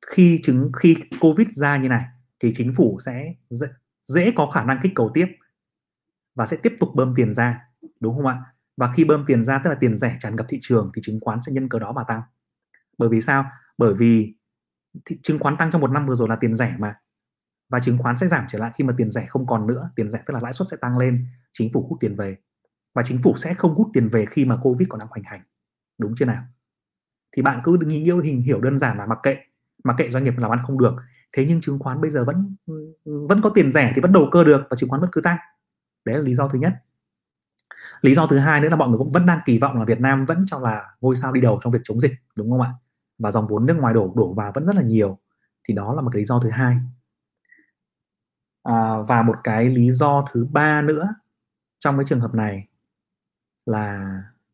[0.08, 2.06] khi chứng khi covid ra như này
[2.40, 3.68] thì chính phủ sẽ dễ,
[4.04, 5.28] dễ có khả năng kích cầu tiếp
[6.36, 7.60] và sẽ tiếp tục bơm tiền ra
[8.00, 8.42] đúng không ạ?
[8.78, 11.20] Và khi bơm tiền ra tức là tiền rẻ tràn ngập thị trường thì chứng
[11.22, 12.22] khoán sẽ nhân cơ đó mà tăng.
[12.98, 13.46] Bởi vì sao?
[13.78, 14.36] Bởi vì
[15.06, 16.96] thị, chứng khoán tăng trong một năm vừa rồi là tiền rẻ mà.
[17.70, 19.92] Và chứng khoán sẽ giảm trở lại khi mà tiền rẻ không còn nữa.
[19.96, 21.26] Tiền rẻ tức là lãi suất sẽ tăng lên.
[21.52, 22.38] Chính phủ hút tiền về
[22.94, 25.42] và chính phủ sẽ không hút tiền về khi mà covid còn đang hoành hành.
[25.98, 26.44] Đúng chưa nào?
[27.32, 29.38] Thì bạn cứ nghĩ yêu hình hiểu đơn giản là mặc kệ.
[29.84, 30.96] Mặc kệ doanh nghiệp làm ăn không được.
[31.34, 32.56] Thế nhưng chứng khoán bây giờ vẫn
[33.06, 35.38] vẫn có tiền rẻ thì vẫn đầu cơ được và chứng khoán vẫn cứ tăng.
[36.06, 36.74] Đấy là lý do thứ nhất.
[38.02, 40.00] Lý do thứ hai nữa là mọi người cũng vẫn đang kỳ vọng là Việt
[40.00, 42.72] Nam vẫn cho là ngôi sao đi đầu trong việc chống dịch đúng không ạ?
[43.18, 45.20] Và dòng vốn nước ngoài đổ đổ vào vẫn rất là nhiều.
[45.64, 46.78] Thì đó là một cái lý do thứ hai.
[48.64, 51.16] À, và một cái lý do thứ ba nữa
[51.80, 52.68] trong cái trường hợp này
[53.66, 54.10] là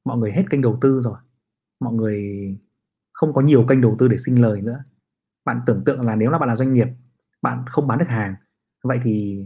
[0.05, 1.17] mọi người hết kênh đầu tư rồi.
[1.79, 2.21] Mọi người
[3.13, 4.83] không có nhiều kênh đầu tư để sinh lời nữa.
[5.45, 6.87] Bạn tưởng tượng là nếu là bạn là doanh nghiệp,
[7.41, 8.35] bạn không bán được hàng,
[8.83, 9.45] vậy thì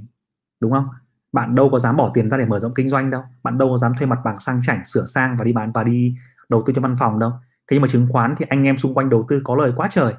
[0.60, 0.88] đúng không?
[1.32, 3.24] Bạn đâu có dám bỏ tiền ra để mở rộng kinh doanh đâu.
[3.44, 5.84] Bạn đâu có dám thuê mặt bằng sang chảnh, sửa sang và đi bán và
[5.84, 6.16] đi
[6.50, 7.32] đầu tư cho văn phòng đâu.
[7.68, 9.88] Thế nhưng mà chứng khoán thì anh em xung quanh đầu tư có lời quá
[9.92, 10.14] trời.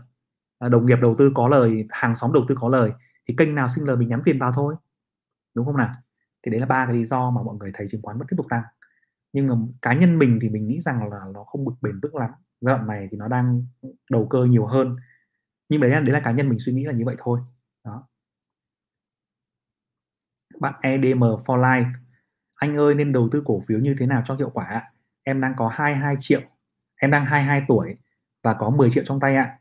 [0.58, 2.92] À, đồng nghiệp đầu tư có lời, hàng xóm đầu tư có lời,
[3.28, 4.74] thì kênh nào sinh lời mình nhắm tiền vào thôi.
[5.54, 5.94] Đúng không nào?
[6.42, 8.36] Thì đấy là ba cái lý do mà mọi người thấy chứng khoán vẫn tiếp
[8.36, 8.62] tục tăng
[9.32, 12.16] nhưng mà cá nhân mình thì mình nghĩ rằng là nó không bực bền vững
[12.16, 12.30] lắm.
[12.60, 13.66] Giai đoạn này thì nó đang
[14.10, 14.96] đầu cơ nhiều hơn.
[15.68, 17.40] Nhưng đấy là đấy là cá nhân mình suy nghĩ là như vậy thôi.
[17.84, 18.08] Đó.
[20.60, 21.92] Bạn EDM for life.
[22.56, 24.92] Anh ơi, nên đầu tư cổ phiếu như thế nào cho hiệu quả
[25.22, 26.40] em đang có 22 triệu.
[26.96, 27.96] Em đang 22 tuổi
[28.42, 29.58] và có 10 triệu trong tay ạ.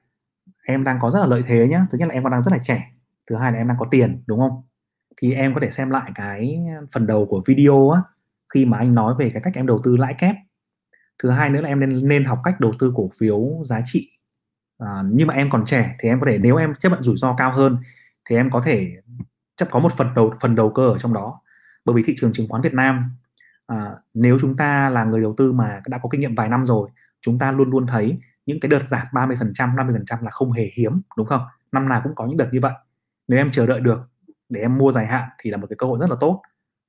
[0.65, 1.88] Em đang có rất là lợi thế nhá.
[1.91, 2.91] Thứ nhất là em còn đang rất là trẻ.
[3.27, 4.63] Thứ hai là em đang có tiền, đúng không?
[5.17, 6.60] Thì em có thể xem lại cái
[6.91, 8.01] phần đầu của video á
[8.53, 10.35] khi mà anh nói về cái cách em đầu tư lãi kép.
[11.23, 14.09] Thứ hai nữa là em nên nên học cách đầu tư cổ phiếu giá trị.
[14.77, 17.17] À, nhưng mà em còn trẻ thì em có thể nếu em chấp nhận rủi
[17.17, 17.77] ro cao hơn
[18.29, 18.91] thì em có thể
[19.55, 21.41] chắc có một phần đầu phần đầu cơ ở trong đó.
[21.85, 23.11] Bởi vì thị trường chứng khoán Việt Nam
[23.67, 26.65] à, nếu chúng ta là người đầu tư mà đã có kinh nghiệm vài năm
[26.65, 26.89] rồi
[27.21, 31.01] chúng ta luôn luôn thấy những cái đợt giảm 30% 50% là không hề hiếm
[31.17, 31.41] đúng không?
[31.71, 32.73] Năm nào cũng có những đợt như vậy.
[33.27, 33.99] Nếu em chờ đợi được
[34.49, 36.41] để em mua dài hạn thì là một cái cơ hội rất là tốt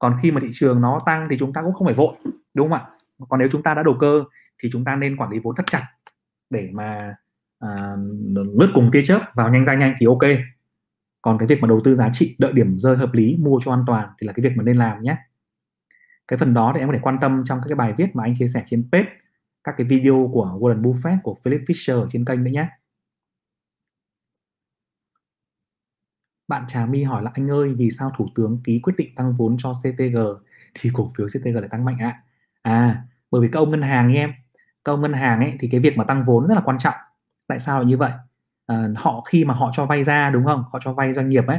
[0.03, 2.15] còn khi mà thị trường nó tăng thì chúng ta cũng không phải vội
[2.55, 2.87] đúng không ạ?
[3.29, 4.25] Còn nếu chúng ta đã đầu cơ
[4.63, 5.87] thì chúng ta nên quản lý vốn thật chặt
[6.51, 7.15] để mà
[7.59, 7.97] à,
[8.35, 10.39] lướt cùng tia chớp vào nhanh ra nhanh thì ok.
[11.23, 13.73] Còn cái việc mà đầu tư giá trị đợi điểm rơi hợp lý mua cho
[13.73, 15.17] an toàn thì là cái việc mà nên làm nhé.
[16.29, 18.25] Cái phần đó thì em có thể quan tâm trong các cái bài viết mà
[18.25, 19.09] anh chia sẻ trên page
[19.65, 22.69] các cái video của Warren Buffett của Philip Fisher ở trên kênh nữa nhé.
[26.49, 29.35] Bạn Trà My hỏi là anh ơi vì sao thủ tướng ký quyết định tăng
[29.35, 30.17] vốn cho CTG
[30.75, 32.23] thì cổ phiếu CTG lại tăng mạnh ạ.
[32.63, 34.33] À bởi vì các ông ngân hàng em
[34.85, 36.95] các ông ngân hàng ấy thì cái việc mà tăng vốn rất là quan trọng.
[37.47, 38.13] Tại sao là như vậy?
[38.67, 40.65] À, họ khi mà họ cho vay ra đúng không?
[40.73, 41.59] Họ cho vay doanh nghiệp ấy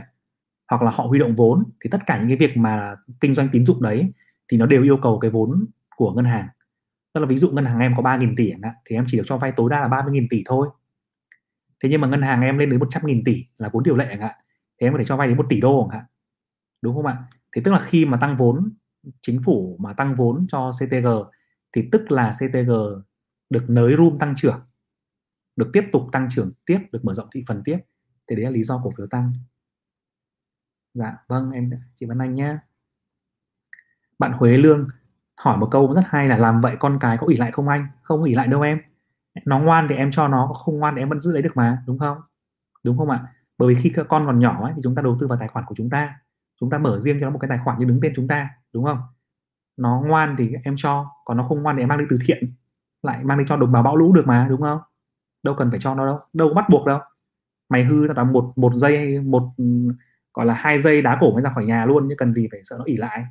[0.70, 3.50] hoặc là họ huy động vốn thì tất cả những cái việc mà kinh doanh
[3.52, 4.14] tín dụng đấy
[4.48, 5.66] thì nó đều yêu cầu cái vốn
[5.96, 6.48] của ngân hàng.
[7.14, 8.54] Tức là ví dụ ngân hàng em có 3.000 tỷ
[8.86, 10.70] thì em chỉ được cho vay tối đa là 30.000 tỷ thôi.
[11.84, 14.36] Thế nhưng mà ngân hàng em lên đến 100.000 tỷ là vốn điều lệ ạ
[14.84, 16.10] thì em có thể cho vay đến 1 tỷ đô chẳng hạn.
[16.82, 17.24] Đúng không ạ?
[17.56, 18.74] Thì tức là khi mà tăng vốn,
[19.22, 21.08] chính phủ mà tăng vốn cho CTG
[21.74, 22.72] thì tức là CTG
[23.50, 24.62] được nới room tăng trưởng,
[25.56, 27.78] được tiếp tục tăng trưởng tiếp, được mở rộng thị phần tiếp.
[28.28, 29.34] Thì đấy là lý do cổ phiếu tăng.
[30.94, 32.58] Dạ vâng em, chị Văn Anh nhé
[34.20, 34.88] bạn Huế Lương
[35.36, 37.88] hỏi một câu rất hay là làm vậy con cái có ỉ lại không anh?
[38.02, 38.82] Không ỉ lại đâu em.
[39.46, 41.84] Nó ngoan thì em cho nó không ngoan thì em vẫn giữ lấy được mà,
[41.88, 42.18] đúng không?
[42.84, 43.34] Đúng không ạ?
[43.58, 45.48] Bởi vì khi các con còn nhỏ ấy, thì chúng ta đầu tư vào tài
[45.48, 46.20] khoản của chúng ta.
[46.60, 48.50] Chúng ta mở riêng cho nó một cái tài khoản như đứng tên chúng ta
[48.74, 49.00] đúng không?
[49.78, 52.54] Nó ngoan thì em cho còn nó không ngoan thì em mang đi từ thiện.
[53.04, 54.80] Lại mang đi cho đồng bào bão lũ được mà đúng không?
[55.44, 57.00] Đâu cần phải cho nó đâu đâu có bắt buộc đâu.
[57.70, 59.66] Mày hư tao là một một giây một ừ,
[60.34, 62.60] gọi là hai giây đá cổ mới ra khỏi nhà luôn chứ cần gì phải
[62.64, 63.26] sợ nó ỉ lại.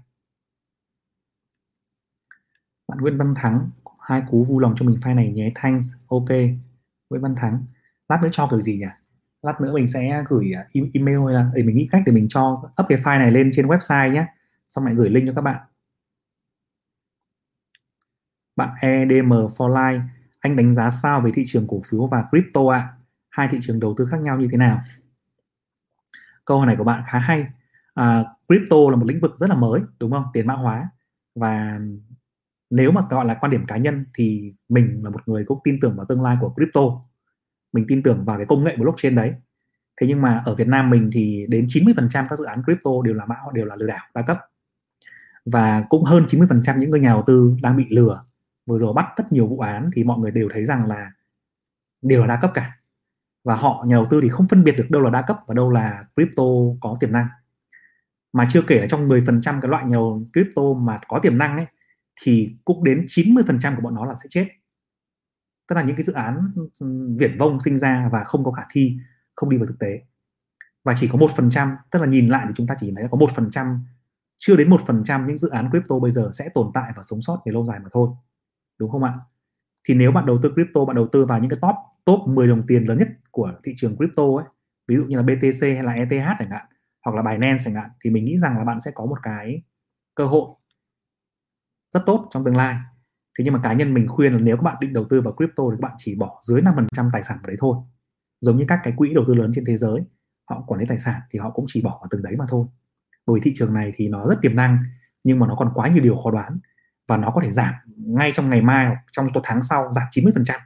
[2.88, 5.86] Bạn Nguyễn Văn Thắng hai cú vui lòng cho mình file này nhé thanks.
[6.08, 6.28] Ok
[7.10, 7.64] Nguyễn Văn Thắng
[8.08, 8.86] lát nữa cho kiểu gì nhỉ?
[9.42, 12.26] Lát nữa mình sẽ gửi à, email hay là để mình nghĩ cách để mình
[12.28, 14.26] cho up cái file này lên trên website nhé
[14.68, 15.60] xong lại gửi link cho các bạn.
[18.56, 20.00] Bạn EDM for life
[20.40, 22.78] anh đánh giá sao về thị trường cổ phiếu và crypto ạ?
[22.78, 22.92] À?
[23.30, 24.78] hai thị trường đầu tư khác nhau như thế nào?
[26.44, 27.46] Câu hỏi này của bạn khá hay.
[27.94, 30.24] À, crypto là một lĩnh vực rất là mới đúng không?
[30.32, 30.88] Tiền mã hóa.
[31.34, 31.78] Và
[32.70, 35.78] nếu mà gọi là quan điểm cá nhân thì mình là một người cũng tin
[35.80, 36.80] tưởng vào tương lai của crypto
[37.72, 39.34] mình tin tưởng vào cái công nghệ blockchain đấy.
[40.00, 43.14] Thế nhưng mà ở Việt Nam mình thì đến 90% các dự án crypto đều
[43.14, 44.38] là mã, đều là lừa đảo đa cấp.
[45.44, 48.24] Và cũng hơn 90% những người nhà đầu tư đang bị lừa.
[48.66, 51.10] Vừa rồi bắt rất nhiều vụ án thì mọi người đều thấy rằng là
[52.02, 52.78] đều là đa cấp cả.
[53.44, 55.54] Và họ, nhà đầu tư thì không phân biệt được đâu là đa cấp và
[55.54, 56.42] đâu là crypto
[56.80, 57.26] có tiềm năng.
[58.32, 61.66] Mà chưa kể là trong 10% cái loại nhiều crypto mà có tiềm năng ấy,
[62.22, 64.48] thì cũng đến 90% của bọn nó là sẽ chết
[65.68, 66.86] tức là những cái dự án ừ,
[67.18, 68.96] viển vông sinh ra và không có khả thi,
[69.34, 70.00] không đi vào thực tế.
[70.84, 73.06] Và chỉ có một phần trăm, tức là nhìn lại thì chúng ta chỉ thấy
[73.10, 73.84] có một phần trăm,
[74.38, 77.02] chưa đến một phần trăm những dự án crypto bây giờ sẽ tồn tại và
[77.02, 78.08] sống sót về lâu dài mà thôi.
[78.78, 79.14] Đúng không ạ?
[79.88, 82.48] Thì nếu bạn đầu tư crypto, bạn đầu tư vào những cái top top 10
[82.48, 84.44] đồng tiền lớn nhất của thị trường crypto ấy,
[84.88, 86.66] ví dụ như là BTC hay là ETH chẳng hạn,
[87.04, 89.62] hoặc là Binance chẳng hạn, thì mình nghĩ rằng là bạn sẽ có một cái
[90.14, 90.48] cơ hội
[91.94, 92.76] rất tốt trong tương lai
[93.38, 95.34] thế nhưng mà cá nhân mình khuyên là nếu các bạn định đầu tư vào
[95.34, 97.76] crypto thì các bạn chỉ bỏ dưới 5% tài sản vào đấy thôi.
[98.40, 100.00] Giống như các cái quỹ đầu tư lớn trên thế giới,
[100.50, 102.66] họ quản lý tài sản thì họ cũng chỉ bỏ vào từng đấy mà thôi.
[103.26, 104.78] Bởi thị trường này thì nó rất tiềm năng,
[105.24, 106.58] nhưng mà nó còn quá nhiều điều khó đoán
[107.08, 110.58] và nó có thể giảm ngay trong ngày mai trong tháng sau, giảm 90%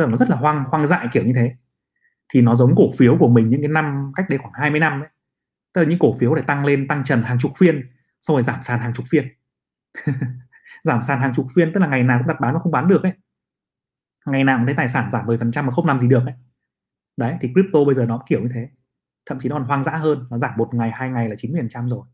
[0.00, 1.52] tức là nó rất là hoang hoang dại kiểu như thế.
[2.32, 5.00] Thì nó giống cổ phiếu của mình những cái năm, cách đây khoảng 20 năm
[5.00, 5.08] ấy.
[5.72, 7.90] Tức là những cổ phiếu để tăng lên, tăng trần hàng chục phiên,
[8.20, 9.28] xong rồi giảm sàn hàng chục phiên.
[10.82, 12.88] giảm sàn hàng chục phiên tức là ngày nào cũng đặt bán mà không bán
[12.88, 13.12] được ấy.
[14.26, 16.34] Ngày nào cũng thấy tài sản giảm 10% mà không làm gì được ấy.
[17.16, 18.68] Đấy, thì crypto bây giờ nó kiểu như thế.
[19.26, 21.88] Thậm chí nó còn hoang dã hơn, nó giảm một ngày, hai ngày là 90%
[21.88, 22.06] rồi.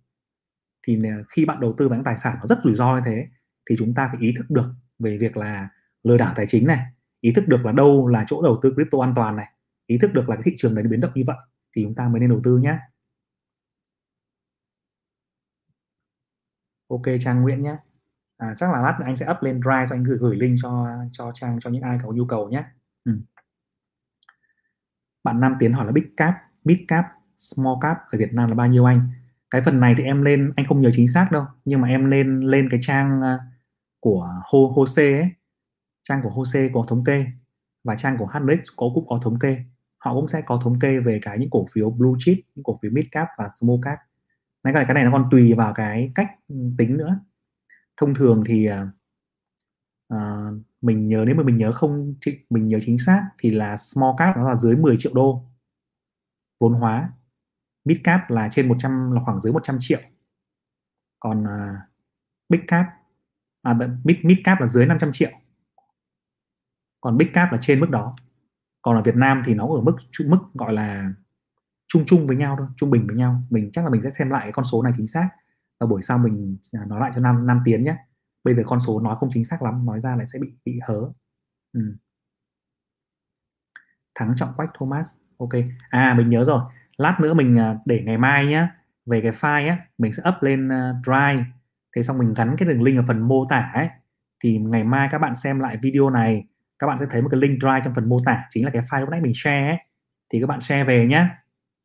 [0.86, 3.26] Thì khi bạn đầu tư vào những tài sản nó rất rủi ro như thế,
[3.70, 4.66] thì chúng ta phải ý thức được
[4.98, 5.68] về việc là
[6.02, 6.86] lừa đảo tài chính này,
[7.20, 9.46] ý thức được là đâu là chỗ đầu tư crypto an toàn này,
[9.86, 11.36] ý thức được là cái thị trường đấy biến động như vậy,
[11.76, 12.78] thì chúng ta mới nên đầu tư nhé
[16.88, 17.76] ok, trang nguyễn nhé
[18.36, 20.88] à, chắc là lát anh sẽ up lên drive cho anh gửi gửi link cho
[21.12, 22.64] cho trang cho những ai có nhu cầu nhé.
[23.04, 23.12] Ừ.
[25.24, 28.54] bạn nam tiến hỏi là big cap mid cap small cap ở việt nam là
[28.54, 29.08] bao nhiêu anh?
[29.50, 32.10] Cái phần này thì em lên anh không nhớ chính xác đâu nhưng mà em
[32.10, 33.38] lên lên cái trang à,
[34.00, 35.30] của Ho Hose ấy.
[36.02, 37.26] Trang của Hose có thống kê
[37.84, 39.58] và trang của HNX có cũng có thống kê.
[39.98, 42.76] Họ cũng sẽ có thống kê về cái những cổ phiếu blue chip những cổ
[42.82, 43.98] phiếu mid cap và small cap.
[44.64, 46.30] Cái này cái này nó còn tùy vào cái cách
[46.78, 47.18] tính nữa
[47.96, 48.88] thông thường thì à,
[50.08, 52.14] à, mình nhớ nếu mà mình nhớ không
[52.50, 55.46] mình nhớ chính xác thì là small cap nó là dưới 10 triệu đô
[56.60, 57.12] vốn hóa.
[57.84, 60.00] Mid cap là trên 100 là khoảng dưới 100 triệu.
[61.20, 61.78] Còn uh,
[62.48, 62.86] big cap
[63.62, 65.30] à, mid, mid cap là dưới 500 triệu.
[67.00, 68.16] Còn big cap là trên mức đó.
[68.82, 71.12] Còn ở Việt Nam thì nó ở mức mức gọi là
[71.88, 73.42] chung chung với nhau thôi trung bình với nhau.
[73.50, 75.28] Mình chắc là mình sẽ xem lại cái con số này chính xác
[75.80, 77.96] và buổi sau mình à, nói lại cho năm năm tiến nhé.
[78.44, 80.78] Bây giờ con số nói không chính xác lắm nói ra lại sẽ bị bị
[80.88, 81.00] hớ.
[81.72, 81.80] Ừ.
[84.14, 85.50] thắng trọng quách Thomas ok.
[85.90, 86.60] À mình nhớ rồi.
[86.96, 88.68] Lát nữa mình à, để ngày mai nhé
[89.06, 91.44] về cái file á mình sẽ up lên à, Drive.
[91.96, 93.88] Thế xong mình gắn cái đường link ở phần mô tả ấy.
[94.44, 96.46] Thì ngày mai các bạn xem lại video này
[96.78, 98.82] các bạn sẽ thấy một cái link Drive trong phần mô tả chính là cái
[98.82, 99.78] file lúc nãy mình share ấy.
[100.32, 101.28] thì các bạn share về nhé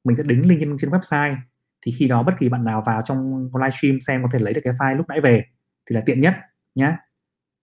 [0.03, 1.35] mình sẽ đính link trên, trên website
[1.81, 4.61] thì khi đó bất kỳ bạn nào vào trong livestream xem có thể lấy được
[4.63, 5.45] cái file lúc nãy về
[5.89, 6.33] thì là tiện nhất
[6.75, 6.97] nhé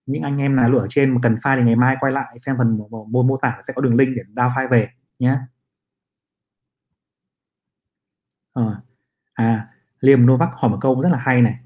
[0.05, 2.55] những anh em nào ở trên mà cần file thì ngày mai quay lại xem
[2.57, 5.37] phần mô, mô tả sẽ có đường link để download file về nhé
[8.53, 8.81] ờ,
[9.33, 9.67] à, à
[10.01, 11.59] Liêm Novak hỏi một câu rất là hay này.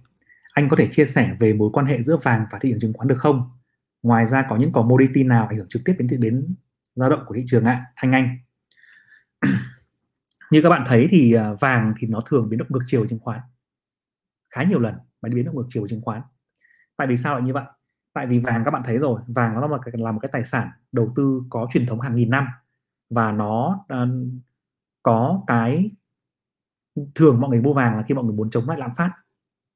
[0.53, 2.93] Anh có thể chia sẻ về mối quan hệ giữa vàng và thị trường chứng
[2.93, 3.51] khoán được không?
[4.03, 6.55] Ngoài ra có những commodity nào ảnh hưởng trực tiếp đến đến
[6.95, 7.85] dao động của thị trường ạ?
[7.95, 8.37] Thanh Anh
[10.53, 13.19] như các bạn thấy thì à, vàng thì nó thường biến động ngược chiều chứng
[13.19, 13.39] khoán.
[14.49, 16.21] Khá nhiều lần mà biến động ngược chiều chứng khoán.
[16.97, 17.63] Tại vì sao lại như vậy?
[18.13, 20.29] Tại vì vàng các bạn thấy rồi vàng nó là một cái, là một cái
[20.31, 22.47] tài sản đầu tư có truyền thống hàng nghìn năm
[23.09, 24.09] và nó uh,
[25.03, 25.91] có cái
[27.15, 29.11] thường mọi người mua vàng là khi mọi người muốn chống lại lạm phát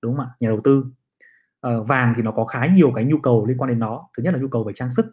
[0.02, 0.32] đúng không ạ?
[0.40, 0.86] Nhà đầu tư.
[1.68, 4.10] Uh, vàng thì nó có khá nhiều cái nhu cầu liên quan đến nó.
[4.18, 5.06] Thứ nhất là nhu cầu về trang sức.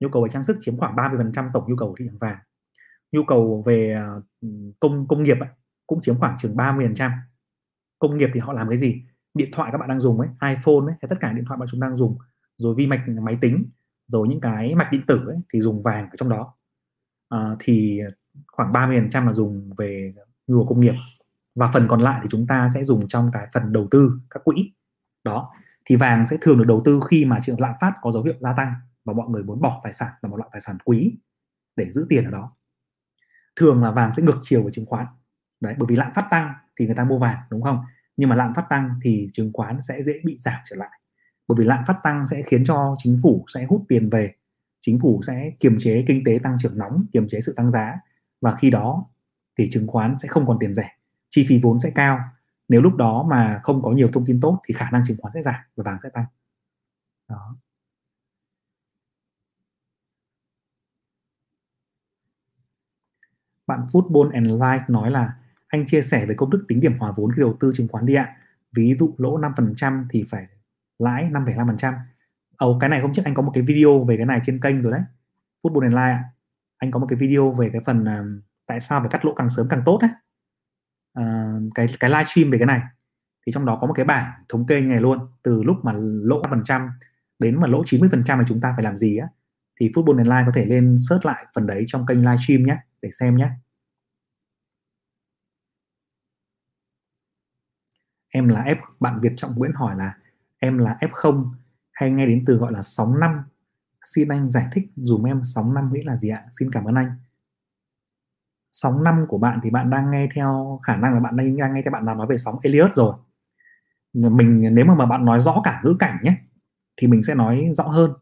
[0.00, 2.38] Nhu cầu về trang sức chiếm khoảng 30% tổng nhu cầu của thị trường vàng
[3.12, 4.08] nhu cầu về à,
[4.80, 5.48] công công nghiệp ấy,
[5.86, 7.10] cũng chiếm khoảng chừng 30%
[7.98, 9.02] công nghiệp thì họ làm cái gì?
[9.34, 11.68] Điện thoại các bạn đang dùng ấy iPhone ấy hay tất cả điện thoại bạn
[11.70, 12.18] chúng đang dùng
[12.56, 13.70] rồi vi mạch máy tính
[14.06, 16.54] rồi những cái mạch điện tử ấy, thì dùng vàng ở trong đó.
[17.28, 18.00] À, thì
[18.46, 20.14] khoảng 30% là dùng về
[20.46, 20.94] nhu cầu công nghiệp.
[21.54, 24.44] Và phần còn lại thì chúng ta sẽ dùng trong cái phần đầu tư các
[24.44, 24.72] quỹ.
[25.24, 25.50] Đó
[25.84, 28.34] thì vàng sẽ thường được đầu tư khi mà trường lạm phát có dấu hiệu
[28.40, 28.72] gia tăng
[29.04, 31.18] và mọi người muốn bỏ tài sản là một loại tài sản quý
[31.76, 32.52] để giữ tiền ở đó
[33.60, 35.06] thường là vàng sẽ ngược chiều với chứng khoán.
[35.60, 37.80] Đấy, bởi vì lạm phát tăng thì người ta mua vàng, đúng không?
[38.16, 41.00] Nhưng mà lạm phát tăng thì chứng khoán sẽ dễ bị giảm trở lại.
[41.48, 44.34] Bởi vì lạm phát tăng sẽ khiến cho chính phủ sẽ hút tiền về,
[44.80, 48.00] chính phủ sẽ kiềm chế kinh tế tăng trưởng nóng, kiềm chế sự tăng giá,
[48.40, 49.06] và khi đó
[49.58, 50.90] thì chứng khoán sẽ không còn tiền rẻ,
[51.30, 52.20] chi phí vốn sẽ cao.
[52.68, 55.32] Nếu lúc đó mà không có nhiều thông tin tốt thì khả năng chứng khoán
[55.34, 56.24] sẽ giảm và vàng sẽ tăng.
[57.28, 57.56] Đó.
[63.70, 65.32] Bạn Football and Life nói là
[65.68, 68.06] anh chia sẻ về công thức tính điểm hòa vốn khi đầu tư chứng khoán
[68.06, 68.36] đi ạ.
[68.72, 70.46] Ví dụ lỗ 5% thì phải
[70.98, 71.94] lãi 5,5%
[72.56, 74.82] Ồ, cái này hôm trước anh có một cái video về cái này trên kênh
[74.82, 75.00] rồi đấy.
[75.62, 76.24] Football and Life ạ.
[76.76, 79.50] Anh có một cái video về cái phần uh, tại sao phải cắt lỗ càng
[79.50, 80.10] sớm càng tốt đấy.
[81.20, 82.80] Uh, cái cái live stream về cái này.
[83.46, 85.18] Thì trong đó có một cái bảng thống kê như này luôn.
[85.42, 86.88] Từ lúc mà lỗ 5%
[87.38, 89.28] đến mà lỗ 90% thì chúng ta phải làm gì á
[89.80, 92.76] thì Football and Live có thể lên search lại phần đấy trong kênh livestream nhé
[93.02, 93.50] để xem nhé
[98.30, 100.14] em là F bạn Việt Trọng Nguyễn hỏi là
[100.58, 101.50] em là F0
[101.92, 103.42] hay nghe đến từ gọi là sóng năm?
[104.02, 106.44] Xin anh giải thích dùm em sóng năm nghĩa là gì ạ?
[106.58, 107.12] Xin cảm ơn anh.
[108.72, 111.82] Sóng năm của bạn thì bạn đang nghe theo khả năng là bạn đang nghe
[111.82, 113.14] theo bạn nào nói về sóng Elliot rồi.
[114.12, 116.36] Mình nếu mà, mà bạn nói rõ cả ngữ cảnh nhé
[116.96, 118.12] thì mình sẽ nói rõ hơn.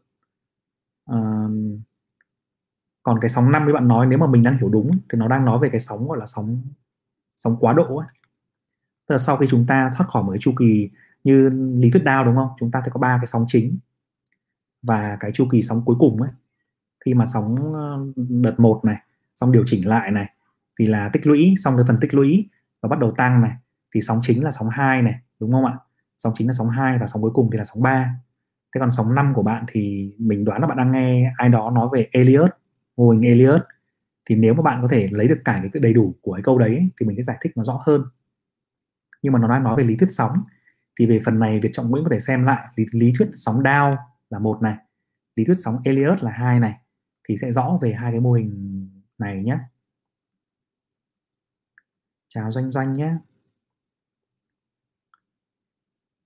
[1.05, 1.38] À,
[3.09, 5.27] còn cái sóng năm với bạn nói, nếu mà mình đang hiểu đúng thì nó
[5.27, 6.61] đang nói về cái sóng, gọi là sóng
[7.35, 8.07] sóng quá độ ấy.
[9.07, 10.89] Tức là sau khi chúng ta thoát khỏi một cái chu kỳ
[11.23, 12.49] như lý thuyết đao, đúng không?
[12.59, 13.77] Chúng ta sẽ có ba cái sóng chính
[14.81, 16.31] và cái chu kỳ sóng cuối cùng ấy.
[17.05, 18.97] Khi mà sóng ờ, đợt một này
[19.35, 20.29] xong điều chỉnh lại này,
[20.79, 22.49] thì là tích lũy, xong cái phần tích lũy
[22.81, 23.51] và bắt đầu tăng này,
[23.95, 25.77] thì sóng chính là sóng 2 này, đúng không ạ?
[26.17, 28.15] Sóng chính là sóng 2 và sóng cuối cùng thì là sóng 3
[28.75, 31.71] thế còn sóng 5 của bạn thì mình đoán là bạn đang nghe ai đó
[31.71, 32.58] nói về Elliot
[32.99, 33.61] mô hình Elliot.
[34.25, 36.57] Thì nếu mà bạn có thể lấy được cả cái đầy đủ của cái câu
[36.57, 38.03] đấy thì mình sẽ giải thích nó rõ hơn.
[39.21, 40.43] Nhưng mà nó đang nói về lý thuyết sóng.
[40.99, 43.63] Thì về phần này Việt Trọng Nguyễn có thể xem lại lý, lý thuyết sóng
[43.63, 43.95] Dow
[44.29, 44.77] là một này
[45.35, 46.75] lý thuyết sóng Elliot là hai này
[47.27, 49.57] thì sẽ rõ về hai cái mô hình này nhé
[52.27, 53.13] chào doanh doanh nhé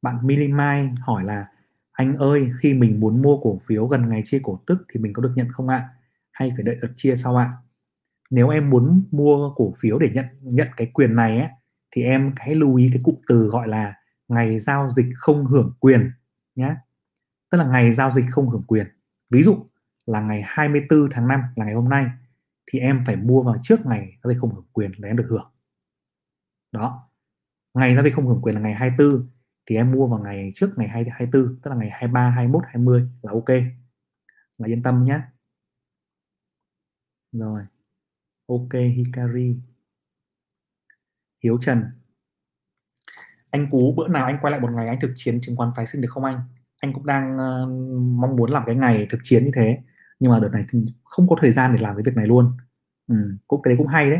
[0.01, 1.47] bạn Milimai hỏi là
[1.91, 5.13] anh ơi khi mình muốn mua cổ phiếu gần ngày chia cổ tức thì mình
[5.13, 5.89] có được nhận không ạ?
[6.33, 7.53] Hay phải đợi đợt chia sau ạ?
[8.29, 11.49] Nếu em muốn mua cổ phiếu để nhận nhận cái quyền này ấy,
[11.91, 13.93] thì em hãy lưu ý cái cụm từ gọi là
[14.27, 16.11] ngày giao dịch không hưởng quyền
[16.55, 16.75] nhé
[17.51, 18.87] tức là ngày giao dịch không hưởng quyền.
[19.29, 19.69] Ví dụ
[20.05, 22.05] là ngày 24 tháng 5 là ngày hôm nay
[22.71, 25.27] thì em phải mua vào trước ngày giao dịch không hưởng quyền là em được
[25.29, 25.51] hưởng.
[26.71, 27.09] Đó.
[27.73, 29.29] Ngày giao dịch không hưởng quyền là ngày 24
[29.65, 33.31] thì em mua vào ngày trước ngày 24 tức là ngày 23 21 20 là
[33.31, 33.49] ok.
[34.57, 35.21] Là yên tâm nhé
[37.33, 37.61] rồi.
[38.47, 39.55] Ok Hikari.
[41.43, 41.83] Hiếu Trần.
[43.51, 45.87] Anh Cú bữa nào anh quay lại một ngày anh thực chiến chứng khoán phái
[45.87, 46.39] sinh được không anh?
[46.81, 47.69] Anh cũng đang uh,
[48.19, 49.77] mong muốn làm cái ngày thực chiến như thế.
[50.19, 52.57] Nhưng mà đợt này thì không có thời gian để làm cái việc này luôn.
[53.07, 53.15] Ừ,
[53.47, 54.19] cũng cái đấy cũng hay đấy.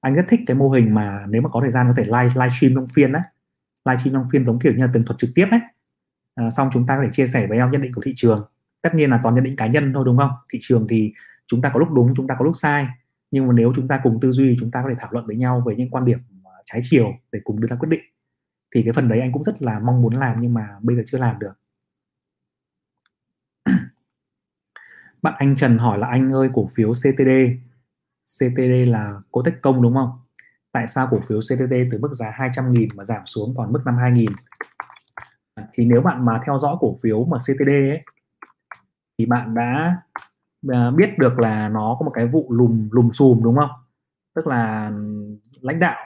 [0.00, 2.34] Anh rất thích cái mô hình mà nếu mà có thời gian có thể live
[2.34, 3.22] live stream trong phiên á.
[3.84, 5.60] Live stream trong phiên giống kiểu như là tường thuật trực tiếp ấy.
[6.34, 8.50] À, xong chúng ta có thể chia sẻ với nhau nhận định của thị trường.
[8.82, 10.30] Tất nhiên là toàn nhận định cá nhân thôi đúng không?
[10.52, 11.12] Thị trường thì
[11.50, 12.86] chúng ta có lúc đúng chúng ta có lúc sai.
[13.30, 15.36] Nhưng mà nếu chúng ta cùng tư duy chúng ta có thể thảo luận với
[15.36, 18.00] nhau về những quan điểm à, trái chiều để cùng đưa ra quyết định
[18.74, 21.02] thì cái phần đấy anh cũng rất là mong muốn làm nhưng mà bây giờ
[21.06, 21.52] chưa làm được.
[25.22, 27.30] Bạn anh Trần hỏi là anh ơi cổ phiếu CTD
[28.38, 30.10] CTD là Cổ tích công đúng không?
[30.72, 34.26] Tại sao cổ phiếu CTD từ mức giá 200.000 mà giảm xuống còn mức 52.000
[35.72, 38.02] thì nếu bạn mà theo dõi cổ phiếu mà CTD ấy,
[39.18, 39.96] thì bạn đã
[40.68, 43.70] Ờ, biết được là nó có một cái vụ lùm lùm xùm đúng không?
[44.34, 44.92] Tức là
[45.60, 45.98] lãnh đạo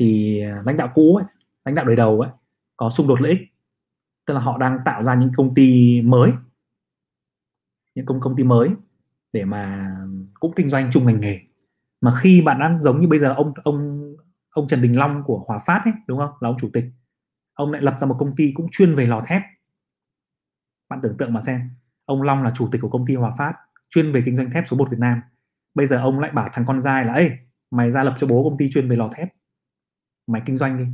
[0.00, 1.26] thì ờ, lãnh đạo cũ ấy,
[1.64, 2.30] lãnh đạo đời đầu ấy
[2.76, 3.40] có xung đột lợi ích.
[4.26, 6.32] Tức là họ đang tạo ra những công ty mới
[7.94, 8.70] những công công ty mới
[9.32, 9.90] để mà
[10.40, 11.40] cũng kinh doanh chung ngành nghề.
[12.00, 14.02] Mà khi bạn đang giống như bây giờ ông ông
[14.54, 16.30] ông Trần Đình Long của Hòa Phát ấy đúng không?
[16.40, 16.84] Là ông chủ tịch
[17.54, 19.42] ông lại lập ra một công ty cũng chuyên về lò thép.
[20.90, 21.70] Bạn tưởng tượng mà xem
[22.06, 23.52] ông Long là chủ tịch của công ty Hòa Phát,
[23.90, 25.20] chuyên về kinh doanh thép số 1 Việt Nam.
[25.74, 27.30] Bây giờ ông lại bảo thằng con trai là, ê,
[27.70, 29.28] mày ra lập cho bố công ty chuyên về lò thép.
[30.26, 30.84] Mày kinh doanh đi.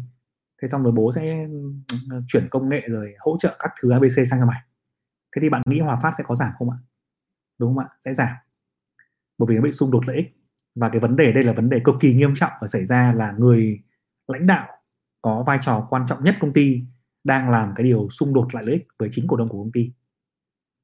[0.62, 1.46] Thế xong rồi bố sẽ
[1.88, 4.60] ừ, chuyển công nghệ rồi hỗ trợ các thứ ABC sang cho mày.
[5.36, 6.76] Thế thì bạn nghĩ Hòa Phát sẽ có giảm không ạ?
[7.58, 7.88] Đúng không ạ?
[8.04, 8.28] Sẽ giảm.
[9.38, 10.26] Bởi vì nó bị xung đột lợi ích.
[10.74, 13.12] Và cái vấn đề đây là vấn đề cực kỳ nghiêm trọng ở xảy ra
[13.16, 13.82] là người
[14.28, 14.68] lãnh đạo
[15.22, 16.82] có vai trò quan trọng nhất công ty
[17.24, 19.72] đang làm cái điều xung đột lại lợi ích với chính cổ đông của công
[19.72, 19.92] ty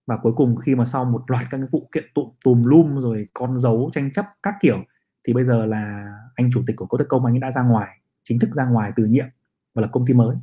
[0.08, 3.00] và cuối cùng khi mà sau một loạt các cái vụ kiện tụm, tùm lum
[3.00, 4.78] rồi con dấu, tranh chấp các kiểu,
[5.24, 7.62] thì bây giờ là anh chủ tịch của Cô Tech Công, anh ấy đã ra
[7.62, 9.26] ngoài, chính thức ra ngoài từ nhiệm
[9.74, 10.36] và là công ty mới.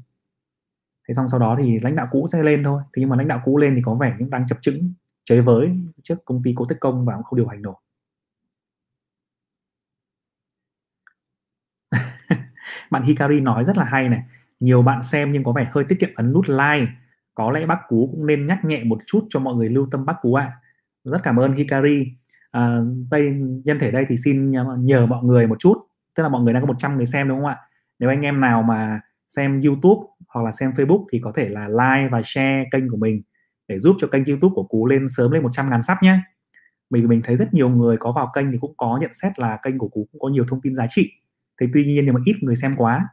[1.08, 2.82] Thế xong sau đó thì lãnh đạo cũ sẽ lên thôi.
[2.84, 4.94] Thế nhưng mà lãnh đạo cũ lên thì có vẻ cũng đang chập chững
[5.26, 5.72] chế với
[6.04, 7.76] trước công ty Cô Tech Công và cũng không điều hành nổi.
[12.92, 14.24] Bạn Hikari nói rất là hay này.
[14.60, 16.92] Nhiều bạn xem nhưng có vẻ hơi tiết kiệm ấn nút like
[17.36, 20.06] có lẽ bác cú cũng nên nhắc nhẹ một chút cho mọi người lưu tâm
[20.06, 20.44] bác cú ạ.
[20.44, 20.58] À.
[21.04, 22.08] rất cảm ơn Hikari.
[22.52, 22.80] À,
[23.12, 23.30] đây
[23.66, 24.52] nhân thể đây thì xin
[24.86, 25.78] nhờ mọi người một chút.
[26.16, 27.58] Tức là mọi người đang có 100 người xem đúng không ạ?
[28.00, 31.68] Nếu anh em nào mà xem YouTube hoặc là xem Facebook thì có thể là
[31.68, 33.22] like và share kênh của mình
[33.68, 36.20] để giúp cho kênh YouTube của Cú lên sớm lên 100 ngàn sắp nhé
[36.90, 39.58] mình mình thấy rất nhiều người có vào kênh thì cũng có nhận xét là
[39.64, 41.12] kênh của Cú cũng có nhiều thông tin giá trị.
[41.62, 43.08] Thế tuy nhiên nếu mà ít người xem quá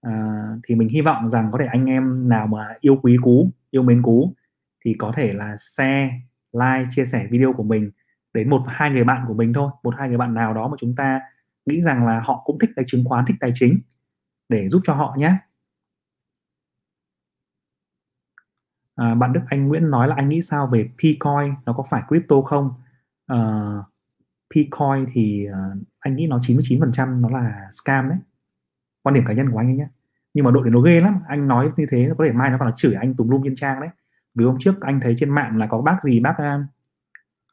[0.00, 0.12] à,
[0.64, 3.82] thì mình hy vọng rằng có thể anh em nào mà yêu quý Cú yêu
[3.82, 4.34] mến Cú
[4.84, 6.10] thì có thể là share
[6.52, 7.90] like chia sẻ video của mình
[8.34, 9.70] đến một hai người bạn của mình thôi.
[9.82, 11.20] Một hai người bạn nào đó mà chúng ta
[11.66, 13.80] nghĩ rằng là họ cũng thích cái chứng khoán thích tài chính
[14.48, 15.36] để giúp cho họ nhé.
[18.94, 22.02] À, bạn Đức Anh Nguyễn nói là anh nghĩ sao về Pcoin nó có phải
[22.08, 22.72] crypto không?
[23.26, 23.90] Ờ, à,
[24.50, 28.18] Pcoin thì uh, anh nghĩ nó 99% nó là scam đấy.
[29.02, 29.88] Quan điểm cá nhân của anh ấy nhé
[30.34, 31.20] nhưng mà đội này nó ghê lắm.
[31.28, 33.54] Anh nói như thế, có thể mai nó còn là chửi anh tùm lum trên
[33.56, 33.90] trang đấy.
[34.34, 36.66] Vì hôm trước anh thấy trên mạng là có bác gì, bác um,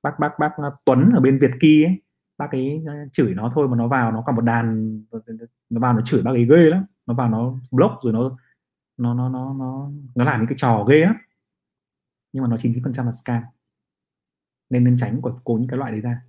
[0.04, 2.02] bác bác bác uh, Tuấn ở bên Việt Kỳ ấy,
[2.38, 4.98] bác ấy uh, chửi nó thôi mà nó vào nó còn một đàn,
[5.70, 6.86] nó vào nó chửi bác ấy ghê lắm.
[7.06, 8.38] Nó vào nó block rồi nó
[8.98, 11.16] nó nó nó nó nó làm những cái trò ghê lắm.
[12.34, 13.44] Nhưng mà nó 99% là scam.
[14.70, 16.22] Nên nên tránh của, cố những cái loại đấy ra.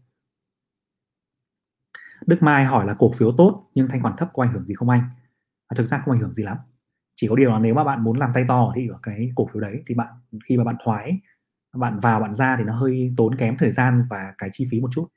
[2.27, 4.75] Đức Mai hỏi là cổ phiếu tốt nhưng thanh khoản thấp có ảnh hưởng gì
[4.75, 5.03] không anh?
[5.71, 6.57] Và thực ra không ảnh hưởng gì lắm.
[7.15, 9.47] Chỉ có điều là nếu mà bạn muốn làm tay to thì ở cái cổ
[9.47, 10.09] phiếu đấy thì bạn
[10.45, 11.21] khi mà bạn thoái
[11.73, 14.81] bạn vào bạn ra thì nó hơi tốn kém thời gian và cái chi phí
[14.81, 15.09] một chút.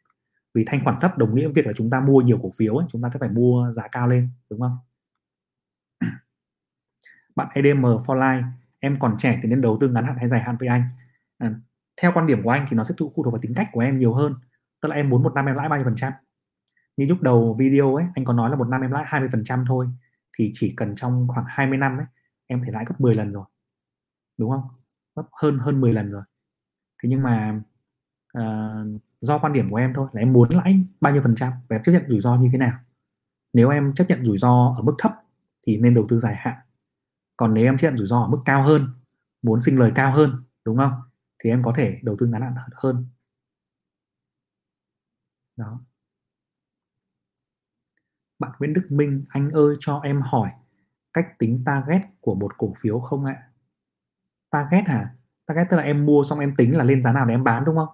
[0.54, 2.76] Vì thanh khoản thấp đồng nghĩa với việc là chúng ta mua nhiều cổ phiếu
[2.76, 4.78] ấy, chúng ta sẽ phải mua giá cao lên đúng không?
[7.36, 8.44] Bạn EDM for life
[8.80, 10.84] em còn trẻ thì nên đầu tư ngắn hạn hay dài hạn với anh?
[11.38, 11.54] À,
[12.02, 14.00] theo quan điểm của anh thì nó sẽ phụ thuộc vào tính cách của em
[14.00, 14.36] nhiều hơn.
[14.82, 16.14] Tức là em muốn một năm em lãi bao nhiêu phần trăm?
[16.98, 19.88] như lúc đầu video ấy anh có nói là một năm em lãi 20% thôi
[20.38, 22.06] thì chỉ cần trong khoảng 20 năm ấy
[22.48, 23.46] em thể lãi gấp 10 lần rồi
[24.42, 24.64] đúng không?
[25.16, 26.24] Gấp hơn hơn 10 lần rồi.
[27.04, 27.62] Thế nhưng mà
[28.38, 31.54] uh, do quan điểm của em thôi là em muốn lãi bao nhiêu phần trăm
[31.70, 32.80] và em chấp nhận rủi ro như thế nào.
[33.54, 35.12] Nếu em chấp nhận rủi ro ở mức thấp
[35.68, 36.56] thì nên đầu tư dài hạn.
[37.38, 38.88] Còn nếu em chấp nhận rủi ro ở mức cao hơn
[39.42, 40.94] muốn sinh lời cao hơn đúng không?
[41.44, 43.08] Thì em có thể đầu tư ngắn hạn hơn.
[45.58, 45.82] Đó
[48.42, 50.50] bạn Nguyễn Đức Minh, anh ơi cho em hỏi
[51.14, 53.44] cách tính target của một cổ phiếu không ạ?
[54.52, 55.16] Target hả?
[55.46, 57.66] Target tức là em mua xong em tính là lên giá nào để em bán
[57.66, 57.90] đúng không?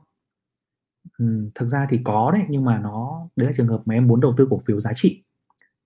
[1.18, 4.08] Ừ, thực ra thì có đấy nhưng mà nó đấy là trường hợp mà em
[4.08, 5.24] muốn đầu tư cổ phiếu giá trị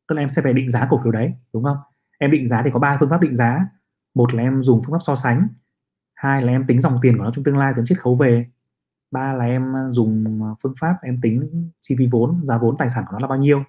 [0.08, 1.78] tức là em sẽ phải định giá cổ phiếu đấy đúng không
[2.20, 3.66] em định giá thì có ba phương pháp định giá
[4.14, 5.48] một là em dùng phương pháp so sánh
[6.14, 8.46] hai là em tính dòng tiền của nó trong tương lai tính chiết khấu về
[9.12, 11.48] ba là em à, dùng à, phương pháp em tính
[11.80, 13.64] chi phí vốn giá vốn tài sản của nó là bao nhiêu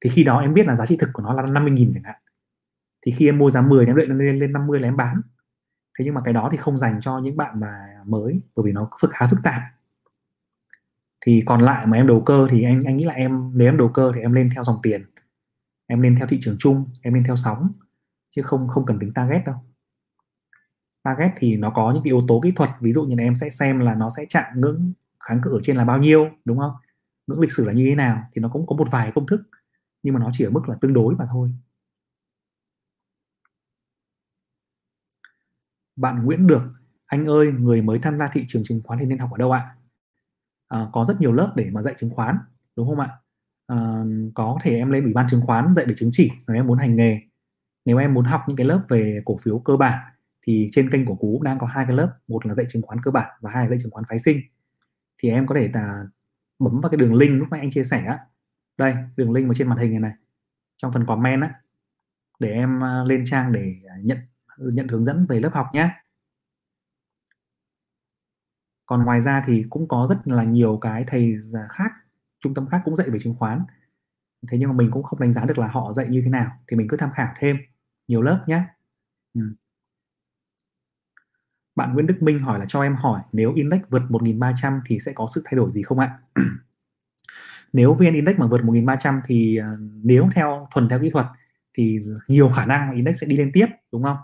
[0.00, 2.16] thì khi đó em biết là giá trị thực của nó là 50.000 chẳng hạn.
[3.06, 5.20] Thì khi em mua giá 10 em đợi lên lên 50 là em bán.
[5.98, 7.74] Thế nhưng mà cái đó thì không dành cho những bạn mà
[8.06, 9.62] mới, bởi vì nó phức, khá phức tạp.
[11.26, 13.76] Thì còn lại mà em đầu cơ thì anh anh nghĩ là em, nếu em
[13.76, 15.04] đầu cơ thì em lên theo dòng tiền.
[15.86, 17.72] Em lên theo thị trường chung, em lên theo sóng,
[18.30, 19.56] chứ không không cần tính target đâu.
[21.02, 23.36] Target thì nó có những cái yếu tố kỹ thuật, ví dụ như là em
[23.36, 26.58] sẽ xem là nó sẽ chạm ngưỡng kháng cự ở trên là bao nhiêu, đúng
[26.58, 26.72] không?
[27.26, 29.42] Ngưỡng lịch sử là như thế nào, thì nó cũng có một vài công thức
[30.02, 31.54] nhưng mà nó chỉ ở mức là tương đối mà thôi.
[35.96, 36.62] Bạn Nguyễn Được
[37.06, 39.52] anh ơi người mới tham gia thị trường chứng khoán thì nên học ở đâu
[39.52, 39.76] ạ?
[40.68, 42.38] À, có rất nhiều lớp để mà dạy chứng khoán
[42.76, 43.08] đúng không ạ?
[43.66, 46.66] À, có thể em lên ủy ban chứng khoán dạy để chứng chỉ nếu em
[46.66, 47.20] muốn hành nghề.
[47.84, 49.98] Nếu em muốn học những cái lớp về cổ phiếu cơ bản
[50.42, 52.98] thì trên kênh của cú đang có hai cái lớp một là dạy chứng khoán
[53.02, 54.40] cơ bản và hai là dạy chứng khoán phái sinh.
[55.18, 56.04] Thì em có thể là
[56.58, 58.18] bấm vào cái đường link lúc nãy anh chia sẻ
[58.78, 60.12] đây, đường link ở trên màn hình này này.
[60.76, 61.54] Trong phần comment á,
[62.38, 64.18] để em à, lên trang để à, nhận
[64.58, 65.90] nhận hướng dẫn về lớp học nhé
[68.90, 71.36] còn ngoài ra thì cũng có rất là nhiều cái thầy
[71.68, 71.90] khác,
[72.40, 73.64] trung tâm khác cũng dạy về chứng khoán.
[74.48, 76.52] Thế nhưng mà mình cũng không đánh giá được là họ dạy như thế nào,
[76.68, 77.56] thì mình cứ tham khảo thêm
[78.08, 78.62] nhiều lớp nhé
[79.34, 79.40] ừ.
[81.76, 85.12] bạn Nguyễn Đức Minh hỏi là cho em hỏi, nếu index vượt 1.300 thì sẽ
[85.12, 86.18] có sự thay đổi gì không ạ?
[87.72, 91.26] nếu vn index mà vượt 1.300 thì uh, nếu theo thuần theo kỹ thuật
[91.74, 91.98] thì
[92.28, 94.16] nhiều khả năng index sẽ đi lên tiếp đúng không?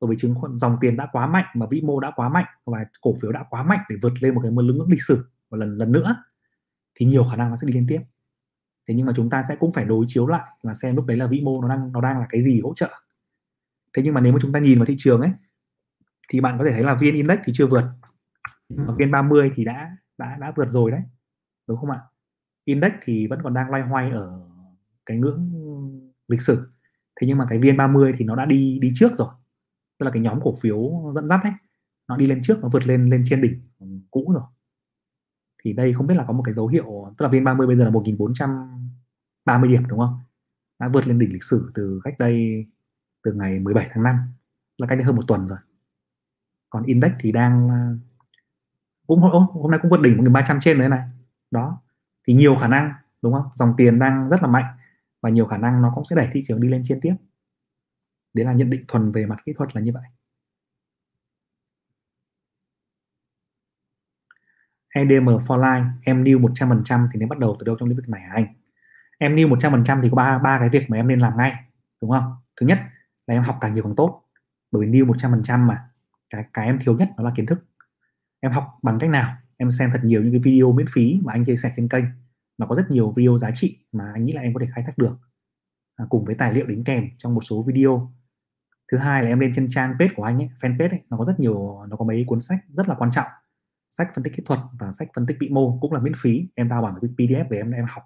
[0.00, 2.46] Bởi vì chứng khoán dòng tiền đã quá mạnh mà vĩ mô đã quá mạnh
[2.66, 5.56] và cổ phiếu đã quá mạnh để vượt lên một cái ngưỡng lịch sử một
[5.56, 6.16] lần lần nữa
[6.94, 8.00] thì nhiều khả năng nó sẽ đi lên tiếp.
[8.88, 11.16] Thế nhưng mà chúng ta sẽ cũng phải đối chiếu lại là xem lúc đấy
[11.16, 12.90] là vĩ mô nó đang nó đang là cái gì hỗ trợ.
[13.96, 15.30] Thế nhưng mà nếu mà chúng ta nhìn vào thị trường ấy
[16.28, 17.84] thì bạn có thể thấy là vn index thì chưa vượt.
[18.68, 21.00] Mà vn 30 thì đã đã đã vượt rồi đấy
[21.66, 22.00] đúng không ạ
[22.64, 24.40] index thì vẫn còn đang loay hoay ở
[25.06, 25.52] cái ngưỡng
[26.28, 26.70] lịch sử.
[27.20, 29.28] Thế nhưng mà cái VN30 thì nó đã đi đi trước rồi.
[29.98, 31.52] Tức là cái nhóm cổ phiếu dẫn dắt ấy,
[32.08, 33.60] nó đi lên trước, nó vượt lên lên trên đỉnh
[34.10, 34.42] cũ rồi.
[35.62, 37.84] Thì đây không biết là có một cái dấu hiệu, tức là VN30 bây giờ
[37.84, 40.18] là 1430 điểm, đúng không?
[40.78, 42.66] Đã vượt lên đỉnh lịch sử từ cách đây,
[43.22, 44.16] từ ngày 17 tháng 5
[44.78, 45.58] là cách đây hơn một tuần rồi.
[46.70, 47.68] Còn index thì đang,
[49.06, 51.08] cũng hôm nay cũng vượt đỉnh 1300 trên đấy này.
[51.50, 51.82] Đó
[52.28, 52.92] thì nhiều khả năng,
[53.22, 53.48] đúng không?
[53.54, 54.64] Dòng tiền đang rất là mạnh
[55.22, 57.14] và nhiều khả năng nó cũng sẽ đẩy thị trường đi lên trên tiếp.
[58.34, 60.02] Đấy là nhận định thuần về mặt kỹ thuật là như vậy.
[64.94, 68.08] EDM for life em new 100% thì nên bắt đầu từ đâu trong lĩnh vực
[68.08, 68.46] này hả anh?
[69.18, 71.64] Em new 100% thì có ba ba cái việc mà em nên làm ngay,
[72.02, 72.34] đúng không?
[72.60, 72.78] Thứ nhất
[73.26, 74.22] là em học càng nhiều càng tốt,
[74.72, 75.88] bởi vì new 100% mà,
[76.30, 77.64] cái cái em thiếu nhất đó là kiến thức.
[78.40, 79.36] Em học bằng cách nào?
[79.60, 82.04] Em xem thật nhiều những cái video miễn phí mà anh chia sẻ trên kênh
[82.58, 84.84] nó có rất nhiều video giá trị mà anh nghĩ là em có thể khai
[84.86, 85.16] thác được
[85.96, 88.12] à, cùng với tài liệu đính kèm trong một số video.
[88.92, 91.24] Thứ hai là em lên trên trang page của anh ấy fanpage ấy, nó có
[91.24, 93.26] rất nhiều nó có mấy cuốn sách rất là quan trọng.
[93.90, 96.48] Sách phân tích kỹ thuật và sách phân tích vĩ mô cũng là miễn phí.
[96.54, 98.02] Em đào bản cái pdf về em em học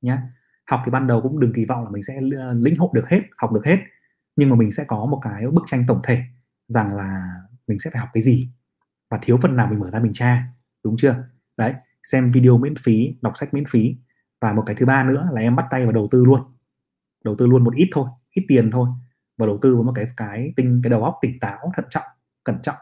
[0.00, 0.18] nhé
[0.66, 3.08] học thì ban đầu cũng đừng kỳ vọng là mình sẽ ờ, lĩnh hội được
[3.08, 3.78] hết học được hết.
[4.36, 6.22] Nhưng mà mình sẽ có một cái bức tranh tổng thể
[6.68, 7.26] rằng là
[7.66, 8.50] mình sẽ phải học cái gì.
[9.10, 10.55] Và thiếu phần nào mình mở ra mình tra
[10.86, 11.24] đúng chưa?
[11.56, 13.96] Đấy, xem video miễn phí, đọc sách miễn phí.
[14.40, 16.40] Và một cái thứ ba nữa là em bắt tay vào đầu tư luôn.
[17.24, 18.88] Đầu tư luôn một ít thôi, ít tiền thôi.
[19.38, 22.04] Và đầu tư với một cái cái tinh, cái đầu óc tỉnh táo, thận trọng,
[22.44, 22.76] cẩn trọng.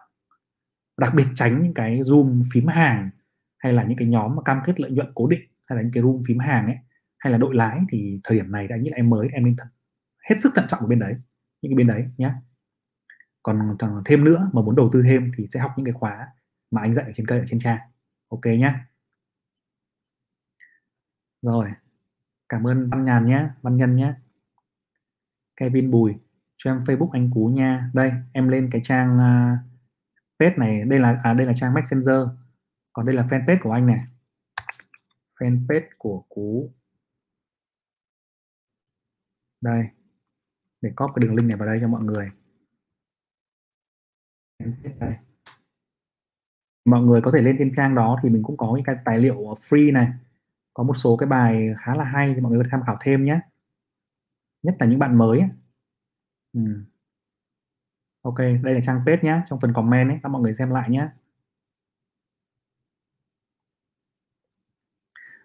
[0.96, 3.10] Đặc biệt tránh những cái zoom phím hàng,
[3.58, 5.92] hay là những cái nhóm mà cam kết lợi nhuận cố định, hay là những
[5.92, 6.76] cái room phím hàng ấy,
[7.18, 9.56] hay là đội lái thì thời điểm này đã nghĩ là em mới, em nên
[9.56, 9.68] thật,
[10.28, 11.14] hết sức thận trọng ở bên đấy,
[11.62, 12.30] những cái bên đấy nhé
[13.42, 16.28] còn thêm nữa mà muốn đầu tư thêm thì sẽ học những cái khóa
[16.70, 17.78] mà anh dạy ở trên cây ở trên trang
[18.34, 18.74] ok nhé
[21.42, 21.72] rồi
[22.48, 24.14] cảm ơn văn nhàn nhé văn nhân nhé
[25.56, 26.14] Kevin Bùi
[26.56, 27.90] cho em Facebook anh Cú nha.
[27.94, 29.58] Đây em lên cái trang uh,
[30.38, 32.20] page này đây là à đây là trang Messenger.
[32.92, 34.00] Còn đây là fanpage của anh này.
[35.34, 36.72] Fanpage của Cú.
[39.60, 39.84] Đây
[40.80, 42.30] để copy cái đường link này vào đây cho mọi người.
[45.00, 45.14] Đây
[46.84, 49.18] mọi người có thể lên trên trang đó thì mình cũng có những cái tài
[49.18, 50.08] liệu ờ, free này.
[50.74, 52.96] Có một số cái bài khá là hay thì mọi người có thể tham khảo
[53.00, 53.40] thêm nhé.
[54.62, 55.40] Nhất là những bạn mới
[56.52, 56.60] ừ.
[58.22, 60.90] ok, đây là trang page nhé trong phần comment ấy, các mọi người xem lại
[60.90, 61.08] nhé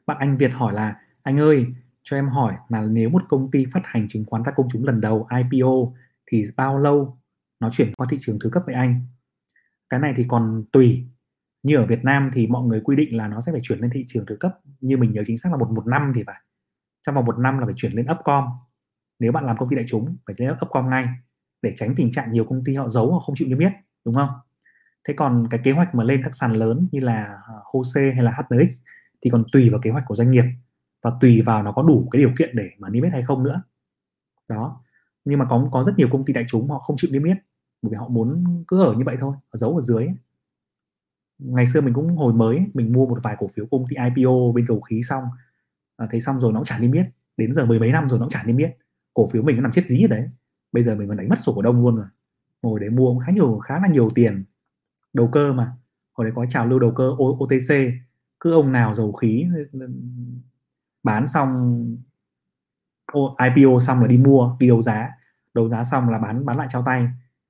[0.10, 1.66] bạn anh Việt hỏi là, anh ơi,
[2.04, 4.86] cho em hỏi là nếu một công ty phát hành chứng khoán ra công chúng
[4.86, 5.70] lần đầu IPO
[6.26, 7.18] thì bao lâu
[7.60, 9.06] nó chuyển qua thị trường thứ cấp với anh?
[9.90, 11.08] Cái này thì còn tùy
[11.64, 13.89] như ở Việt Nam thì mọi người quy định là nó sẽ phải chuyển lên
[13.93, 16.41] thị trường thứ cấp, như mình nhớ chính xác là một một năm thì phải.
[17.05, 18.43] Trong vòng một năm là phải chuyển lên upcom.
[19.20, 21.07] Nếu bạn làm công ty đại chúng, phải lên upcom ngay,
[21.62, 23.72] để tránh tình trạng nhiều công ty họ giấu hoặc không chịu niêm yết,
[24.05, 24.30] đúng không?
[25.07, 28.24] Thế còn cái kế hoạch mà lên các sàn lớn như là à, HOSE hay
[28.24, 28.82] là HNX
[29.22, 30.43] thì còn tùy vào kế hoạch của doanh nghiệp
[31.01, 33.43] và tùy vào nó có đủ cái điều kiện để mà niêm yết hay không
[33.43, 33.62] nữa.
[34.49, 34.84] Đó.
[35.26, 37.38] Nhưng mà có có rất nhiều công ty đại chúng họ không chịu niêm yết,
[37.82, 40.07] bởi vì họ muốn cứ ở như vậy thôi ở giấu ở dưới
[41.40, 44.52] ngày xưa mình cũng hồi mới mình mua một vài cổ phiếu công ty IPO
[44.56, 45.24] bên dầu khí xong.
[45.98, 47.06] À, thấy xong rồi nó cũng chả niêm yết.
[47.38, 48.78] Đến giờ mười mấy năm rồi nó cũng chả niêm yết.
[49.14, 50.30] Cổ phiếu mình nó nằm chết dí ở đấy.
[50.72, 52.06] Bây giờ mình còn đánh mất sổ cổ đông luôn rồi.
[52.62, 54.44] Ngồi đấy mua khá nhiều khá là nhiều tiền.
[55.14, 55.72] Đầu cơ mà.
[56.14, 57.76] Hồi đấy có trào lưu đầu cơ OTC
[58.40, 59.90] cứ ông nào dầu khí ừ,
[61.04, 61.86] bán xong
[63.56, 65.10] IPO xong là đi mua đi đấu giá.
[65.54, 67.08] Đấu giá xong là bán bán lại trao tay.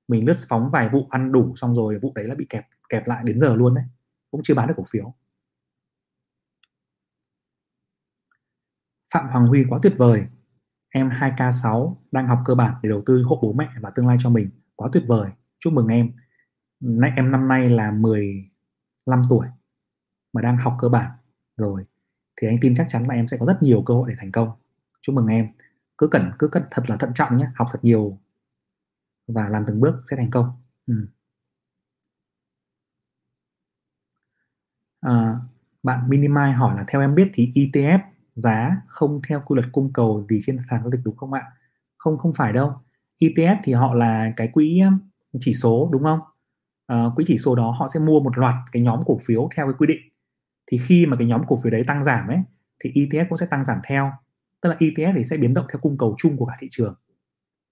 [0.08, 3.08] Mình lướt phóng vài vụ ăn đủ xong rồi vụ đấy là bị kẹp kẹp
[3.08, 3.84] lại đến giờ luôn đấy,
[4.32, 5.14] cũng chưa bán được cổ phiếu.
[9.14, 10.26] Phạm Hoàng Huy quá tuyệt vời.
[10.90, 14.18] Em 2K6 đang học cơ bản để đầu tư hộ bố mẹ và tương lai
[14.20, 14.50] cho mình.
[14.76, 15.32] Quá tuyệt vời.
[15.60, 16.12] Chúc mừng em.
[16.80, 19.48] Nay, em năm nay là 15 tuổi
[20.34, 21.12] mà đang học cơ bản
[21.58, 21.86] rồi.
[22.42, 24.32] Thì anh tin chắc chắn là em sẽ có rất nhiều cơ hội để thành
[24.32, 24.52] công.
[25.02, 25.48] Chúc mừng em.
[25.98, 27.48] Cứ cẩn cứ cẩn thật là thận trọng nhé.
[27.56, 28.18] Học thật nhiều
[29.28, 30.52] và làm từng bước sẽ thành công.
[30.88, 31.08] Ừ.
[35.00, 35.36] à,
[35.84, 38.00] bạn Minimize hỏi là theo em biết thì ETF
[38.34, 41.43] giá không theo quy luật cung cầu gì trên sàn giao dịch đúng không ạ?
[41.97, 42.74] Không không phải đâu.
[43.22, 45.00] ETF thì họ là cái quỹ um,
[45.39, 46.20] chỉ số đúng không?
[46.88, 49.66] À, quỹ chỉ số đó họ sẽ mua một loạt cái nhóm cổ phiếu theo
[49.66, 50.02] cái quy định.
[50.72, 52.38] Thì khi mà cái nhóm cổ phiếu đấy tăng giảm ấy
[52.84, 54.12] thì ETF cũng sẽ tăng giảm theo.
[54.62, 56.95] Tức là ETF thì sẽ biến động theo cung cầu chung của cả thị trường.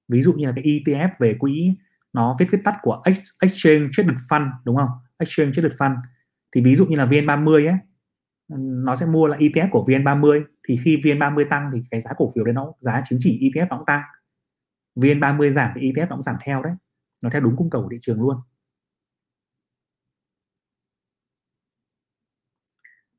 [0.08, 1.76] Ví dụ như là cái ETF về quỹ
[2.14, 3.02] nó viết viết tắt của
[3.42, 4.90] Exchange Traded Fund đúng không?
[5.18, 5.96] Exchange Traded Fund
[6.52, 7.78] thì ví dụ như là VN30 ấy,
[8.58, 10.44] nó sẽ mua là ETF của VN30.
[10.68, 13.68] Thì khi VN30 tăng thì cái giá cổ phiếu đấy nó, giá chứng chỉ ETF
[13.70, 14.02] nó cũng tăng.
[14.96, 16.74] VN30 giảm thì ETF nó cũng giảm theo đấy.
[17.24, 18.38] Nó theo đúng cung cầu của thị trường luôn.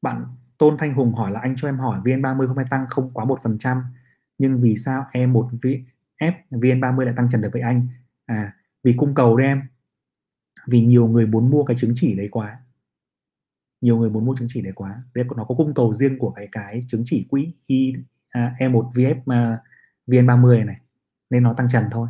[0.02, 0.24] Bạn
[0.58, 3.24] Tôn Thanh Hùng hỏi là anh cho em hỏi VN30 hôm nay tăng không quá
[3.24, 3.82] một phần trăm,
[4.38, 7.88] nhưng vì sao em một VF VN30 lại tăng trần được với anh?
[8.26, 9.62] À vì cung cầu đấy em.
[10.66, 12.58] Vì nhiều người muốn mua cái chứng chỉ đấy quá
[13.80, 15.02] nhiều người muốn mua chứng chỉ đấy quá.
[15.14, 17.94] Đấy nó có cung cầu riêng của cái cái chứng chỉ quỹ I,
[18.30, 19.60] e à, E1 VF mà
[20.06, 20.76] VN30 này
[21.30, 22.08] nên nó tăng trần thôi.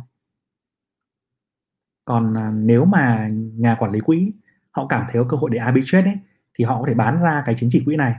[2.05, 4.33] Còn à, nếu mà nhà quản lý quỹ
[4.71, 6.17] họ cảm thấy có cơ hội để arbitrage ấy
[6.53, 8.15] thì họ có thể bán ra cái chứng chỉ quỹ này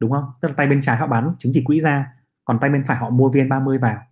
[0.00, 0.24] đúng không?
[0.40, 2.12] Tức là tay bên trái họ bán chứng chỉ quỹ ra
[2.44, 4.02] còn tay bên phải họ mua VN30 vào.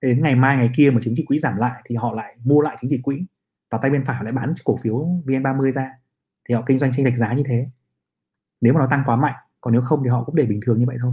[0.00, 2.60] Đến ngày mai ngày kia mà chứng chỉ quỹ giảm lại thì họ lại mua
[2.60, 3.26] lại chứng chỉ quỹ
[3.70, 5.90] và tay bên phải họ lại bán cổ phiếu VN30 ra
[6.48, 7.70] thì họ kinh doanh chênh lệch giá như thế
[8.60, 10.78] nếu mà nó tăng quá mạnh, còn nếu không thì họ cũng để bình thường
[10.78, 11.12] như vậy thôi.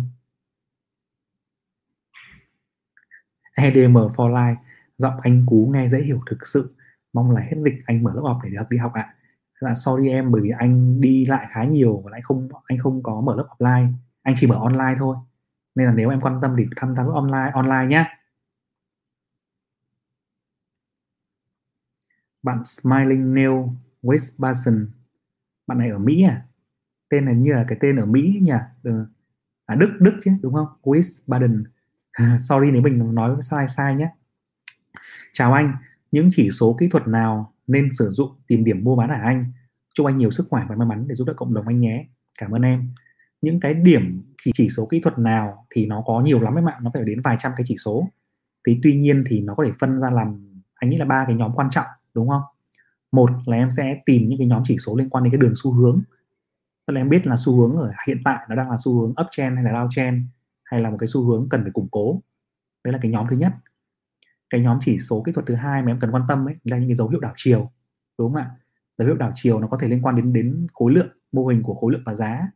[3.55, 4.55] EDM for life
[4.97, 6.75] giọng anh cú nghe dễ hiểu thực sự.
[7.13, 9.01] Mong là hết dịch anh mở lớp học để được đi học ạ.
[9.01, 9.15] À
[9.59, 13.03] là sorry em, bởi vì anh đi lại khá nhiều và lại không, anh không
[13.03, 13.93] có mở lớp offline.
[14.21, 15.17] Anh chỉ mở online thôi.
[15.75, 18.05] Nên là nếu em quan tâm thì tham gia lớp online online nhé
[22.43, 23.51] bạn Smiling Nail,
[24.03, 24.87] West Basin.
[25.67, 26.45] Bạn này ở Mỹ à?
[27.09, 28.53] Tên này như là cái tên ở Mỹ nhỉ?
[28.83, 29.05] Ừ.
[29.65, 30.67] à, Đức Đức chứ đúng không?
[30.83, 31.63] Wiesbaden
[32.39, 34.09] sorry nếu mình nói sai sai nhé.
[35.33, 35.75] Chào anh
[36.11, 39.51] những chỉ số kỹ thuật nào nên sử dụng tìm điểm mua bán ở anh?
[39.93, 42.07] Chúc anh nhiều sức khỏe và may mắn để giúp đỡ cộng đồng anh nhé.
[42.39, 42.89] Cảm ơn em.
[43.41, 46.69] Những cái điểm chỉ chỉ số kỹ thuật nào thì nó có nhiều lắm em
[46.69, 48.07] ạ nó phải đến vài trăm cái chỉ số.
[48.67, 51.35] Thì tuy nhiên thì nó có thể phân ra làm anh nghĩ là ba cái
[51.35, 52.41] nhóm quan trọng đúng không?
[53.11, 55.53] Một là em sẽ tìm những cái nhóm chỉ số liên quan đến cái đường
[55.55, 56.01] xu hướng
[56.87, 59.13] tức là em biết là xu hướng ở hiện tại nó đang là xu hướng
[59.27, 60.23] uptrend hay là downtrend,
[60.63, 62.21] hay là một cái xu hướng cần phải củng cố.
[62.83, 63.53] Đấy là cái nhóm thứ nhất.
[64.49, 66.77] Cái nhóm chỉ số kỹ thuật thứ hai mà em cần quan tâm ấy, là
[66.77, 67.71] những cái dấu hiệu đảo chiều,
[68.19, 68.51] đúng không ạ?
[68.95, 71.63] Dấu hiệu đảo chiều nó có thể liên quan đến đến khối lượng, mô hình
[71.63, 72.47] của khối lượng và giá.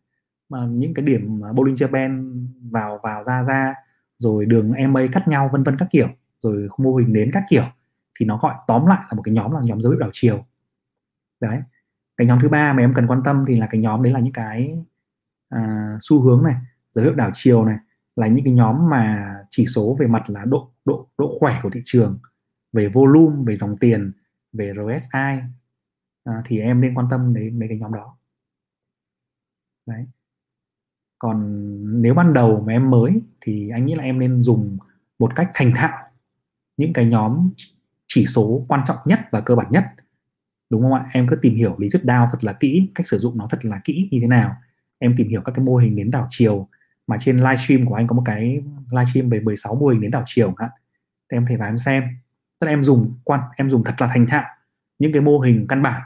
[0.49, 2.27] Mà những cái điểm Bollinger Band
[2.71, 3.73] vào vào ra ra,
[4.17, 6.07] rồi đường MA cắt nhau, vân vân các kiểu,
[6.39, 7.65] rồi mô hình đến các kiểu,
[8.19, 10.45] thì nó gọi, tóm lại là một cái nhóm là nhóm dấu hiệu đảo chiều.
[11.41, 11.59] Đấy
[12.19, 14.19] cái nhóm thứ ba mà em cần quan tâm thì là cái nhóm đấy là
[14.19, 14.77] những cái
[15.49, 16.55] à, xu hướng này
[16.91, 17.77] dấu hiệu đảo chiều này
[18.15, 21.69] là những cái nhóm mà chỉ số về mặt là độ độ độ khỏe của
[21.69, 22.19] thị trường
[22.73, 24.11] về volume về dòng tiền
[24.53, 25.41] về RSI
[26.23, 28.17] à, thì em nên quan tâm đến mấy cái nhóm đó.
[29.85, 30.05] Đấy.
[31.19, 34.77] Còn nếu ban đầu mà em mới thì anh nghĩ là em nên dùng
[35.19, 35.97] một cách thành thạo
[36.77, 37.49] những cái nhóm
[38.07, 39.83] chỉ số quan trọng nhất và cơ bản nhất
[40.69, 41.05] đúng không ạ?
[41.13, 43.65] Em cứ tìm hiểu lý thuyết DAO thật là kỹ, cách sử dụng nó thật
[43.65, 44.55] là kỹ như thế nào.
[44.99, 46.67] Em tìm hiểu các cái mô hình đến đảo chiều,
[47.07, 48.61] mà trên livestream của anh có một cái
[48.91, 50.69] livestream về 16 mô hình đến đảo chiều hả
[51.29, 52.03] em thể vào em xem.
[52.59, 54.45] Tức là em dùng, quan, em dùng thật là thành thạo
[54.99, 56.01] những cái mô hình căn bản.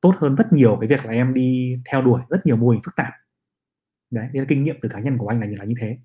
[0.00, 2.80] Tốt hơn rất nhiều cái việc là em đi theo đuổi rất nhiều mô hình
[2.84, 3.12] phức tạp.
[4.10, 5.98] Đấy nên kinh nghiệm từ cá nhân của anh là như là như thế.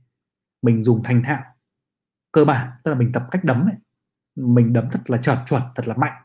[0.61, 1.41] Mình dùng thành thạo
[2.31, 3.75] cơ bản, tức là mình tập cách đấm ấy.
[4.35, 6.23] Mình đấm thật là chuẩn chuẩn thật là mạnh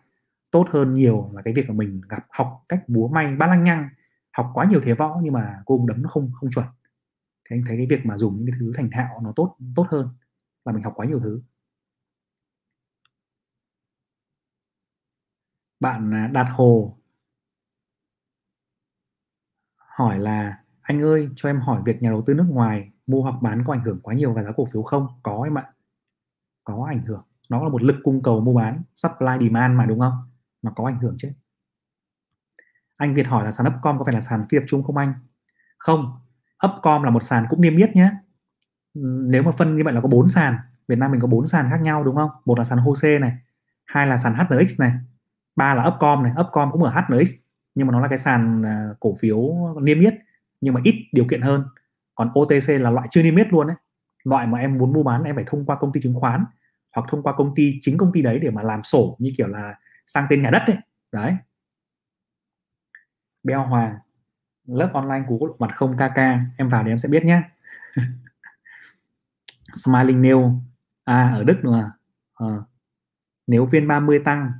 [0.52, 3.64] tốt hơn nhiều là cái việc mà mình gặp, học cách búa may ba lăng
[3.64, 3.88] nhăng.
[4.36, 6.66] Học quá nhiều thế võ nhưng mà cô đấm nó không không chuẩn.
[7.50, 9.86] Thì anh thấy cái việc mà dùng những cái thứ thành thạo nó tốt tốt
[9.90, 10.08] hơn
[10.66, 11.42] là mình học quá nhiều thứ.
[15.80, 16.98] Bạn à, Đạt Hồ
[19.76, 23.34] hỏi là, anh ơi, cho em hỏi việc nhà đầu tư nước ngoài mua hoặc
[23.42, 25.06] bán có ảnh hưởng quá nhiều vào giá cổ phiếu không?
[25.22, 25.64] Có em ạ.
[26.64, 27.24] Có ảnh hưởng.
[27.50, 30.31] Nó là một lực cung cầu mua bán, supply demand mà, đúng không?
[30.62, 31.28] Nó có ảnh hưởng chứ.
[32.96, 35.14] Anh Việt hỏi là sàn Upcom có phải là sàn phi tập trung không anh?
[35.78, 36.20] Không,
[36.66, 38.10] Upcom là một sàn cũng niêm yết nhé.
[38.94, 40.56] Nếu mà phân như vậy là có bốn sàn.
[40.88, 42.30] Việt Nam mình có bốn sàn khác nhau, đúng không?
[42.44, 43.32] Một là sàn HOSE này,
[43.84, 44.92] hai là sàn HNX này,
[45.56, 46.32] ba là Upcom này.
[46.40, 47.30] Upcom cũng ở HNX
[47.74, 50.14] nhưng mà nó là cái sàn à, cổ phiếu niêm yết,
[50.60, 51.64] nhưng mà ít điều kiện hơn.
[52.14, 53.76] Còn OTC là loại chưa niêm yết luôn đấy
[54.24, 56.44] loại mà em muốn mua bán, em phải thông qua công ty chứng khoán
[56.94, 59.46] hoặc thông qua công ty chính công ty đấy để mà làm sổ, như kiểu
[59.46, 59.74] là
[60.06, 60.76] sang tên nhà đất đấy
[61.12, 61.36] đấy.
[63.42, 63.98] Beo Hoàng
[64.66, 66.18] lớp online của lộ mặt không KK
[66.56, 67.42] em vào thì em sẽ biết nhé
[69.74, 70.44] Smiling Nail
[71.04, 71.92] à ở Đức nữa.
[72.34, 72.46] À.
[73.46, 74.52] nếu viên 30 tăng,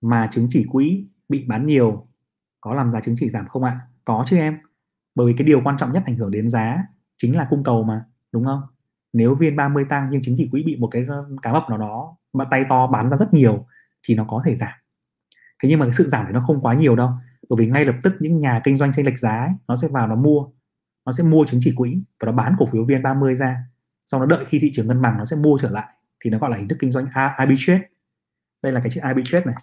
[0.00, 2.06] mà chứng chỉ quỹ bị bán nhiều,
[2.60, 3.80] có làm giá chứng chỉ giảm không ạ?
[4.04, 4.58] Có chứ em.
[5.14, 6.82] Bởi vì cái điều quan trọng nhất ảnh hưởng đến giá
[7.18, 8.62] chính là cung cầu mà, đúng không?
[9.12, 11.78] Nếu viên 30 tăng nhưng chứng chỉ quỹ bị một cái ờ, cá mập nào
[11.78, 13.66] đó mà tay to bán ra rất nhiều
[14.04, 14.72] thì nó có thể giảm.
[15.62, 17.10] Thế nhưng mà cái sự giảm này nó không quá nhiều đâu
[17.48, 19.88] bởi vì ngay lập tức những nhà kinh doanh tranh lệch giá ấy, nó sẽ
[19.88, 20.46] vào nó mua
[21.06, 23.64] nó sẽ mua chứng chỉ quỹ và nó bán cổ phiếu VN30 ra.
[24.06, 25.88] Sau nó đợi khi thị trường cân bằng nó sẽ mua trở lại
[26.20, 27.88] thì nó gọi là hình thức kinh doanh arbitrage
[28.62, 29.54] đây là cái chữ arbitrage này.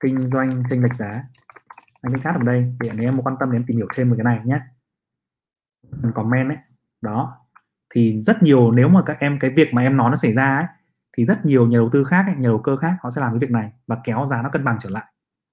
[0.00, 1.24] Kinh doanh tranh lệch giá.
[2.00, 4.16] Anh cái chat ở đây để nếu em quan tâm đến tìm hiểu thêm về
[4.16, 4.60] cái này nhé.
[6.14, 6.58] Comment đấy
[7.00, 7.46] đó.
[7.90, 10.56] Thì rất nhiều nếu mà các em cái việc mà em nói nó xảy ra
[10.56, 10.66] ấy,
[11.16, 13.38] thì rất nhiều nhà đầu tư khác nhà đầu cơ khác họ sẽ làm cái
[13.38, 15.04] việc này và kéo giá nó cân bằng trở lại.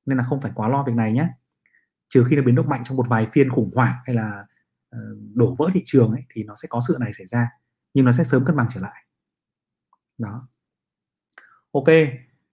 [0.05, 1.29] Nên là không phải quá lo việc này nhé
[2.09, 4.45] trừ khi nó biến động mạnh trong một vài phiên khủng hoảng hay là
[4.89, 4.99] ờ,
[5.33, 7.49] đổ vỡ thị trường ấy, thì nó sẽ có sự này xảy ra
[7.93, 9.05] nhưng nó sẽ sớm cân bằng trở lại.
[10.17, 10.47] Đó.
[11.71, 11.87] Ok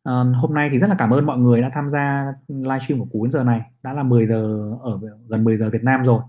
[0.03, 3.07] à, hôm nay thì rất là cảm ơn mọi người đã tham gia livestream của
[3.13, 3.61] cú đến giờ này.
[3.83, 6.23] Đã là 10 giờ ở gần 10 giờ Việt Nam rồi.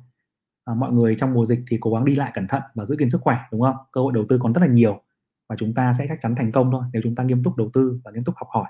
[0.65, 2.95] À, mọi người trong mùa dịch thì cố gắng đi lại cẩn thận và giữ
[2.99, 3.75] gìn sức khỏe đúng không?
[3.91, 5.03] Cơ hội đầu tư còn rất là nhiều
[5.49, 7.69] và chúng ta sẽ chắc chắn thành công thôi nếu chúng ta nghiêm túc đầu
[7.73, 8.65] tư và nghiêm túc học hỏi.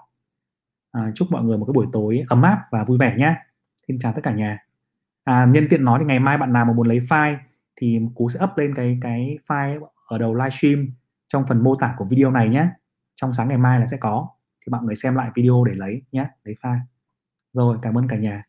[0.92, 3.36] À, chúc mọi người một cái buổi tối ấm áp và vui vẻ nhé.
[3.88, 4.58] Xin chào tất cả nhà.
[5.24, 7.38] À, nhân tiện nói thì ngày mai bạn nào mà muốn lấy file
[7.76, 10.88] thì cú sẽ up lên cái cái file ở đầu livestream
[11.28, 12.68] trong phần mô tả của video này nhé.
[13.16, 14.30] Trong sáng ngày mai là sẽ có.
[14.66, 16.80] Thì mọi người xem lại video để lấy nhé lấy file.
[17.54, 18.44] Rồi cảm ơn cả nhà.